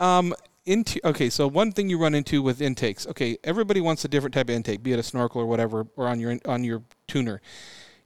[0.00, 0.34] um,
[0.66, 3.06] into okay, so one thing you run into with intakes.
[3.06, 6.08] Okay, everybody wants a different type of intake, be it a snorkel or whatever, or
[6.08, 7.40] on your on your tuner.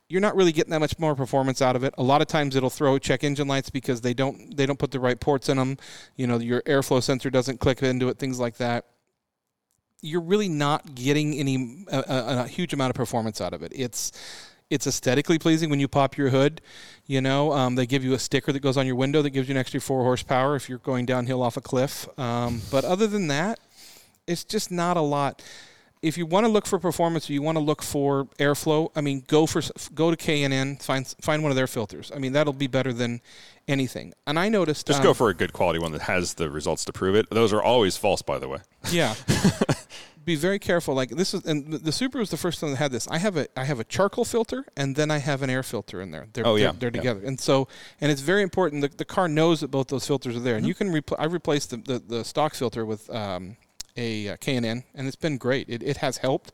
[0.08, 1.94] You're not really getting that much more performance out of it.
[1.98, 4.90] A lot of times it'll throw check engine lights because they don't they don't put
[4.90, 5.76] the right ports in them.
[6.16, 8.86] You know, your airflow sensor doesn't click into it, things like that
[10.00, 13.72] you're really not getting any a, a, a huge amount of performance out of it.
[13.74, 14.12] It's
[14.70, 16.60] it's aesthetically pleasing when you pop your hood.
[17.06, 19.48] You know, um, they give you a sticker that goes on your window that gives
[19.48, 22.06] you an extra four horsepower if you're going downhill off a cliff.
[22.18, 23.60] Um, but other than that,
[24.26, 25.42] it's just not a lot.
[26.02, 28.90] If you want to look for performance, or you want to look for airflow.
[28.94, 29.60] I mean, go for
[29.94, 32.12] go to K and N, find find one of their filters.
[32.14, 33.20] I mean, that'll be better than
[33.66, 34.14] anything.
[34.26, 36.84] And I noticed Just um, go for a good quality one that has the results
[36.86, 37.28] to prove it.
[37.30, 38.58] Those are always false, by the way.
[38.92, 39.14] Yeah.
[40.24, 40.94] Be very careful.
[40.94, 43.08] Like this is, and the- the Subaru was the first one that had this.
[43.08, 46.02] I have a, I have a charcoal filter, and then I have an air filter
[46.02, 46.26] in there.
[46.34, 47.00] They're, Oh, they're- yeah, they're, yeah.
[47.00, 47.66] together, and so,
[47.98, 48.82] and it's very important.
[48.82, 50.58] The, the car knows that both those filters are there, Mm-hmm.
[50.58, 50.92] and you can.
[50.92, 53.56] Repl- I replaced the, the the stock filter with um,
[53.98, 55.68] a uh, K&N, and it's been great.
[55.68, 56.52] It, it has helped.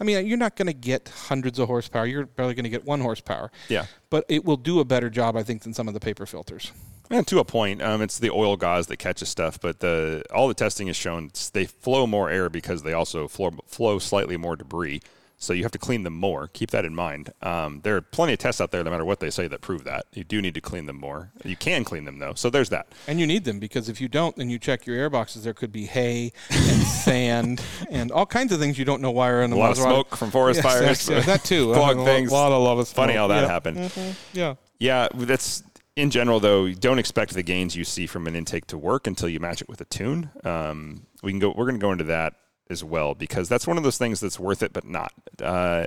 [0.00, 2.06] I mean, you're not going to get hundreds of horsepower.
[2.06, 3.52] You're barely going to get one horsepower.
[3.68, 3.86] Yeah.
[4.10, 6.72] But it will do a better job, I think, than some of the paper filters.
[7.10, 10.48] And to a point, um, it's the oil gauze that catches stuff, but the all
[10.48, 14.56] the testing has shown they flow more air because they also flow, flow slightly more
[14.56, 15.02] debris.
[15.38, 16.48] So you have to clean them more.
[16.54, 17.30] Keep that in mind.
[17.42, 19.84] Um, there are plenty of tests out there, no matter what they say, that prove
[19.84, 21.30] that you do need to clean them more.
[21.44, 22.86] You can clean them though, so there's that.
[23.06, 25.44] And you need them because if you don't, then you check your air boxes.
[25.44, 29.28] There could be hay and sand and all kinds of things you don't know why
[29.28, 31.74] are in the A lot of smoke from forest Yes, fires, yes, that too.
[31.74, 32.32] fog A lot- things.
[32.32, 33.46] lot of love Funny how that Yeah.
[33.48, 33.76] happened.
[33.76, 34.14] Mhm.
[34.32, 34.54] Yeah.
[34.78, 35.62] Yeah, that's
[35.96, 36.70] in general though.
[36.72, 39.68] Don't expect the gains you see from an intake to work until you match it
[39.68, 40.30] with a tune.
[40.44, 41.48] Um, we can go.
[41.50, 42.34] We're going to go into that
[42.70, 45.12] as well because that's one of those things that's worth it, but not.
[45.42, 45.86] Uh,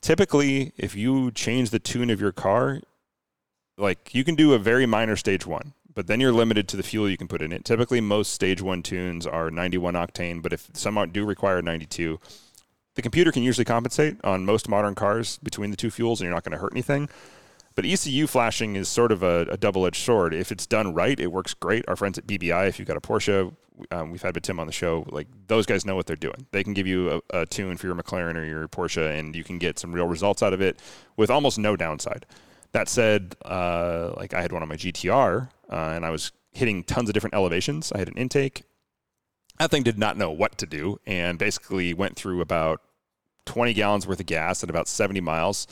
[0.00, 2.80] typically, if you change the tune of your car,
[3.76, 6.82] like you can do a very minor stage one, but then you're limited to the
[6.82, 7.64] fuel you can put in it.
[7.64, 12.18] Typically, most stage one tunes are 91 octane, but if some do require 92,
[12.94, 16.34] the computer can usually compensate on most modern cars between the two fuels, and you're
[16.34, 17.08] not going to hurt anything.
[17.78, 20.34] But ECU flashing is sort of a, a double-edged sword.
[20.34, 21.84] If it's done right, it works great.
[21.86, 23.54] Our friends at BBI, if you've got a Porsche,
[23.92, 25.06] um, we've had with Tim on the show.
[25.10, 26.48] Like those guys know what they're doing.
[26.50, 29.44] They can give you a, a tune for your McLaren or your Porsche, and you
[29.44, 30.80] can get some real results out of it
[31.16, 32.26] with almost no downside.
[32.72, 36.82] That said, uh, like I had one on my GTR, uh, and I was hitting
[36.82, 37.92] tons of different elevations.
[37.92, 38.64] I had an intake.
[39.60, 42.82] That thing did not know what to do, and basically went through about
[43.44, 45.68] 20 gallons worth of gas at about 70 miles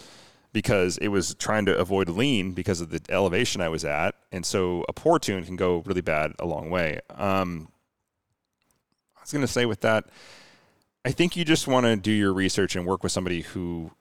[0.53, 4.15] because it was trying to avoid lean because of the elevation I was at.
[4.33, 7.01] And so a poor tune can go really bad a long way.
[7.11, 7.69] Um,
[9.17, 10.07] I was going to say with that,
[11.05, 13.93] I think you just want to do your research and work with somebody who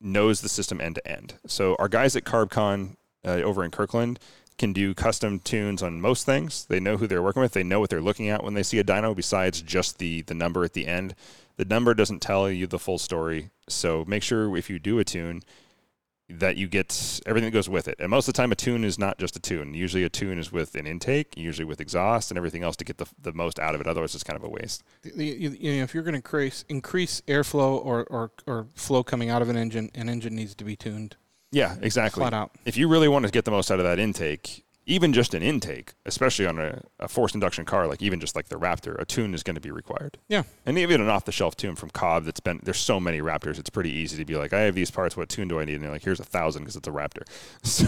[0.00, 1.34] knows the system end to end.
[1.46, 4.18] So our guys at CarbCon uh, over in Kirkland
[4.58, 6.66] can do custom tunes on most things.
[6.66, 7.52] They know who they're working with.
[7.52, 10.34] They know what they're looking at when they see a dyno besides just the the
[10.34, 11.14] number at the end.
[11.56, 13.50] The number doesn't tell you the full story.
[13.68, 15.42] So make sure if you do a tune
[16.38, 17.96] that you get everything that goes with it.
[17.98, 19.74] And most of the time, a tune is not just a tune.
[19.74, 22.98] Usually, a tune is with an intake, usually with exhaust and everything else to get
[22.98, 23.86] the, the most out of it.
[23.86, 24.82] Otherwise, it's kind of a waste.
[25.02, 29.02] The- You, you know, if you're going to increase increase airflow or, or or flow
[29.02, 31.16] coming out of an engine, an engine needs to be tuned.
[31.52, 32.20] Yeah, exactly.
[32.20, 32.52] Flat out.
[32.64, 35.42] If you really want to get the most out of that intake, even just an
[35.42, 39.04] intake, especially on a, a forced induction car, like even just like the Raptor, a
[39.04, 40.18] tune is going to be required.
[40.28, 40.42] Yeah.
[40.66, 43.58] And even an off the shelf tune from Cobb that's been, there's so many Raptors,
[43.58, 45.74] it's pretty easy to be like, I have these parts, what tune do I need?
[45.74, 47.22] And they're like, here's a thousand because it's a Raptor.
[47.62, 47.86] So,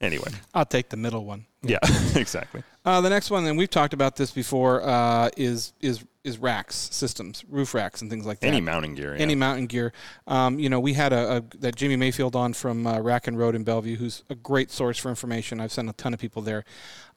[0.00, 1.46] anyway, I'll take the middle one.
[1.62, 1.78] yeah,
[2.14, 2.62] exactly.
[2.84, 6.76] Uh, the next one, and we've talked about this before, uh, is is is racks
[6.92, 8.46] systems, roof racks, and things like that.
[8.46, 9.16] Any mounting gear.
[9.16, 9.22] Yeah.
[9.22, 9.92] any mounting gear.
[10.26, 13.36] Um, you know, we had a, a that Jimmy Mayfield on from uh, Rack and
[13.36, 15.60] Road in Bellevue, who's a great source for information.
[15.60, 16.64] I've sent a ton of people there.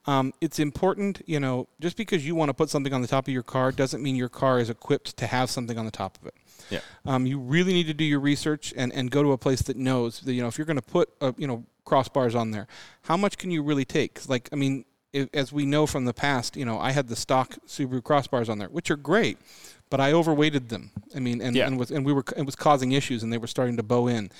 [0.06, 3.28] Um, it's important, you know, just because you want to put something on the top
[3.28, 6.18] of your car doesn't mean your car is equipped to have something on the top
[6.20, 6.34] of it.
[6.70, 6.80] Yeah.
[7.04, 9.76] Um, you really need to do your research and, and go to a place that
[9.76, 12.66] knows that, you know, if you're going to put, a, you know, crossbars on there,
[13.02, 14.28] how much can you really take?
[14.28, 14.84] like, I mean,
[15.34, 18.58] as we know from the past, you know, I had the stock Subaru crossbars on
[18.58, 19.38] there, which are great,
[19.90, 20.90] but I overweighted them.
[21.14, 21.66] I mean, and, Yeah.
[21.66, 24.08] and was and we were it was causing issues, and they were starting to bow
[24.08, 24.30] in.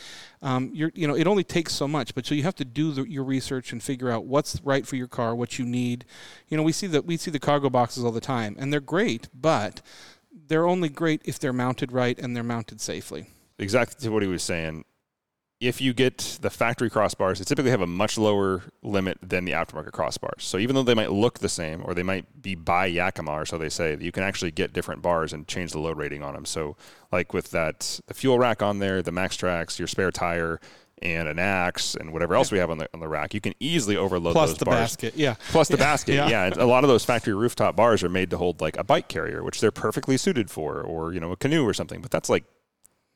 [0.40, 2.92] Um, you're you know, it only takes so much, but so you have to do
[2.92, 6.04] the, your research and figure out what's right for your car, what you need.
[6.48, 8.80] You know, we see that we see the cargo boxes all the time, and they're
[8.80, 9.82] great, but
[10.48, 13.26] they're only great if they're mounted right and they're mounted safely.
[13.58, 14.84] exactly to what he was saying.
[15.62, 19.52] If you get the factory crossbars, they typically have a much lower limit than the
[19.52, 20.40] aftermarket crossbars.
[20.40, 23.46] So even though they might look the same, or they might be by Yakima, or
[23.46, 26.34] so they say, you can actually get different bars and change the load rating on
[26.34, 26.44] them.
[26.46, 26.76] So
[27.12, 30.58] like with that, the fuel rack on there, the Maxtrax, your spare tire,
[31.00, 33.54] and an axe, and whatever else we have on the on the rack, you can
[33.60, 34.48] easily overload those bars.
[34.48, 34.78] Plus those the bars.
[34.78, 35.34] basket, yeah.
[35.50, 36.28] Plus the basket, Yeah.
[36.28, 36.50] yeah.
[36.56, 39.44] A lot of those factory rooftop bars are made to hold like a bike carrier,
[39.44, 42.00] which they're perfectly suited for, or you know a canoe or something.
[42.02, 42.44] But that's like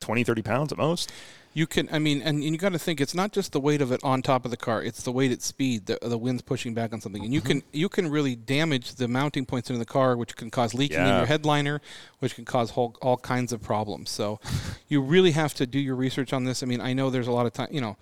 [0.01, 1.11] 20, 30 pounds at most.
[1.57, 3.81] You can, I mean, and, and you got to think it's not just the weight
[3.81, 5.87] of it on top of the car; it's the weight at speed.
[5.87, 7.47] The, the wind's pushing back on something, and you mm-hmm.
[7.47, 10.99] can you can really damage the mounting points in the car, which can cause leaking
[10.99, 11.81] in your headliner,
[12.19, 14.11] which can cause whole, all kinds of problems.
[14.11, 14.39] So,
[14.87, 16.61] you really have to do your research on this.
[16.61, 17.97] I mean, I know there's a lot of time, you know,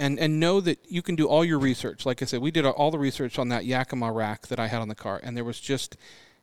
[0.00, 2.06] and and know that you can do all your research.
[2.06, 4.80] Like I said, we did all the research on that Yakima rack that I had
[4.80, 5.98] on the car, and there was just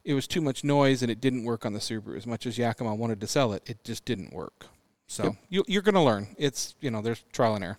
[0.05, 2.15] it was too much noise, and it didn't work on the Subaru.
[2.15, 4.67] As much as Yakima wanted to sell it, it just didn't work.
[5.11, 6.27] So you, you're going to learn.
[6.37, 7.77] It's you know there's trial and error.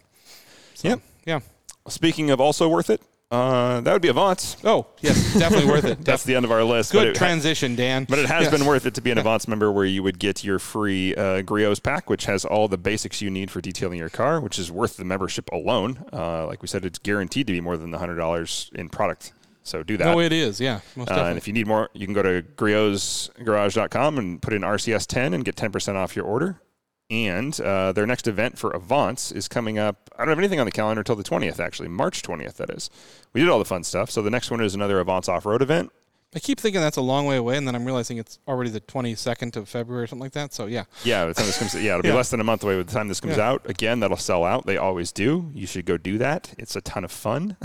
[0.74, 1.01] So, Yep.
[1.24, 1.41] Yeah.
[1.89, 4.59] Speaking of also worth it, uh, that would be Avance.
[4.64, 6.05] Oh yes, definitely worth it.
[6.05, 6.93] That's the end of our list.
[6.93, 8.05] Good it, transition, Dan.
[8.07, 8.51] But it has Yes.
[8.53, 11.41] been worth it to be an Avance member where you would get your free uh,
[11.43, 14.70] Griot's pack, which has all the basics you need for detailing your car, which is
[14.70, 16.05] worth the membership alone.
[16.12, 19.83] Uh, like we said, it's guaranteed to be more than the $100 in product So
[19.83, 20.05] do that.
[20.05, 20.61] No, it is.
[20.61, 21.30] Yeah, most Uh, definitely.
[21.30, 25.45] and if you need more, you can go to griotsgarage.com and put in RCS10 and
[25.45, 26.61] get 10% off your order.
[27.12, 30.08] And uh, their next event for Avance is coming up.
[30.16, 31.88] I don't have anything on the calendar until the 20th, actually.
[31.88, 32.88] March 20th, that is.
[33.34, 34.10] We did all the fun stuff.
[34.10, 35.92] So the next one is another Avance off road event.
[36.34, 38.80] I keep thinking that's a long way away, and then I'm realizing it's already the
[38.80, 40.54] 22nd of February or something like that.
[40.54, 42.14] So yeah, Yeah, by the time this comes, yeah, it'll be Yeah.
[42.14, 43.50] less than a month away by the time this comes Yeah.
[43.50, 43.68] out.
[43.68, 44.64] Again, that'll sell out.
[44.64, 45.50] They always do.
[45.52, 46.54] You should go do that.
[46.56, 47.58] It's a ton of fun.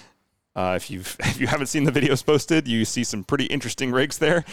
[0.56, 3.92] uh, if you've if you haven't seen the videos posted, you see some pretty interesting
[3.92, 4.46] rigs there.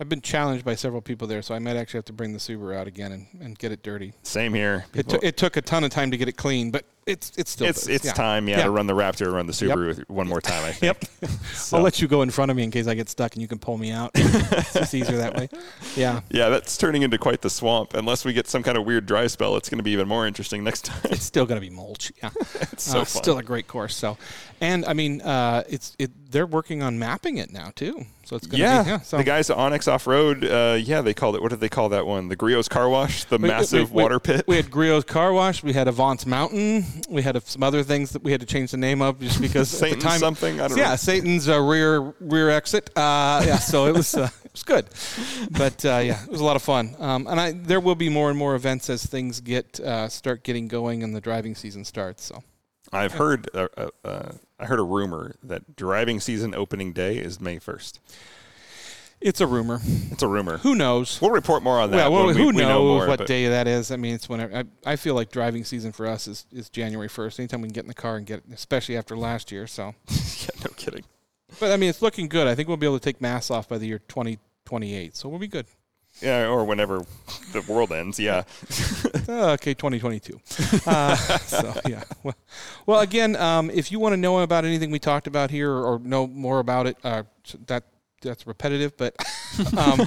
[0.00, 2.38] I've been challenged by several people there, so I might actually have to bring the
[2.38, 4.14] Subaru out again and, and get it dirty.
[4.22, 4.84] Same here.
[4.94, 7.50] It, t- it took a ton of time to get it clean, but it's it's
[7.50, 8.12] still it's it's Yeah.
[8.12, 8.64] time, yeah, Yeah.
[8.64, 10.64] to run the Raptor run the Subaru one more time.
[10.64, 10.82] I think.
[11.22, 11.30] Yep.
[11.54, 13.42] So- I'll let you go in front of me in case I get stuck, and
[13.42, 14.10] you can pull me out.
[14.14, 15.48] it's just easier that way.
[15.96, 17.94] Yeah, Yeah, that's turning into quite the swamp.
[17.94, 20.26] Unless we get some kind of weird dry spell, it's going to be even more
[20.26, 21.00] interesting next time.
[21.04, 22.12] it's still going to be mulch.
[22.22, 22.30] Yeah,
[22.72, 23.94] It's so Uh, still a great course.
[23.96, 24.18] So,
[24.60, 26.10] and I mean, uh, it's it.
[26.30, 28.04] They're working on mapping it now too.
[28.24, 29.00] So it's going to yeah, be yeah.
[29.00, 31.42] So the guys at Onyx Off Road, uh, yeah, they called it.
[31.42, 32.28] What did they call that one?
[32.28, 34.44] The Griot's Car Wash, the We- we- massive we- water pit.
[34.46, 35.62] We had Griot's Car Wash.
[35.62, 36.84] We had Avance Mountain.
[37.08, 39.40] We had a, some other things that we had to change the name of just
[39.40, 40.60] because at the time something?
[40.60, 40.96] I don't yeah, know.
[40.96, 42.90] Satan's uh, rear rear exit.
[42.96, 44.86] Uh, yeah, so it was uh, it was good,
[45.50, 46.94] but uh, yeah, it was a lot of fun.
[46.98, 50.44] Um, and I there will be more and more events as things get uh, start
[50.44, 52.24] getting going and the driving season starts.
[52.24, 52.42] So
[52.92, 57.40] I've heard, uh, uh, uh, I heard a rumor that driving season opening day is
[57.40, 58.00] May first.
[59.22, 59.80] It's a rumor.
[60.10, 60.58] It's a rumor.
[60.58, 61.20] Who knows?
[61.20, 62.10] We'll report more on that.
[62.10, 63.90] Well, well, we, who we knows know more, what day that is?
[63.90, 64.56] I mean, it's whenever.
[64.56, 67.38] I, I feel like driving season for us is, is January first.
[67.38, 69.66] Anytime we can get in the car and get, especially after last year.
[69.66, 71.04] So, yeah, no kidding.
[71.60, 72.46] but I mean, it's looking good.
[72.46, 75.16] I think we'll be able to take mass off by the year twenty twenty eight.
[75.16, 75.66] So we'll be good.
[76.20, 77.04] Yeah, or whenever
[77.52, 78.18] the world ends.
[78.18, 78.44] Yeah.
[79.28, 80.40] Uh, okay, 2022.
[80.84, 82.02] Uh, so yeah.
[82.24, 82.34] Well,
[82.86, 86.00] well again, um, if you want to know about anything we talked about here or
[86.00, 87.22] know more about it, uh,
[87.66, 87.84] that
[88.22, 89.14] that's repetitive, but
[89.76, 90.00] um,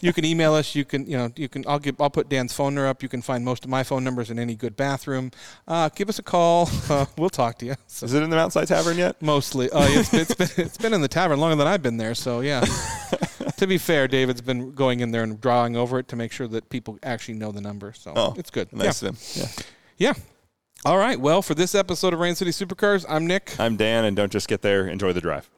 [0.00, 0.74] you can email us.
[0.74, 3.02] You can you know you can I'll give I'll put Dan's phone number up.
[3.02, 5.30] You can find most of my phone numbers in any good bathroom.
[5.68, 6.68] Uh, give us a call.
[6.88, 7.74] Uh, we'll talk to you.
[7.88, 9.20] So Is it in the Mountside Tavern yet?
[9.20, 12.14] mostly, uh, it's, it's been it's been in the tavern longer than I've been there.
[12.14, 12.60] So yeah.
[13.56, 16.46] to be fair, David's been going in there and drawing over it to make sure
[16.48, 17.92] that people actually know the number.
[17.92, 18.72] So Oh, it's good.
[18.72, 19.08] Nice Yeah.
[19.08, 19.42] of him.
[19.42, 19.48] Yeah.
[19.98, 20.12] Yeah.
[20.84, 21.18] All right.
[21.18, 23.58] Well, for this episode of Rain City Supercars, I'm Nick.
[23.58, 24.86] I'm Dan, and don't just get there.
[24.86, 25.50] Enjoy the drive.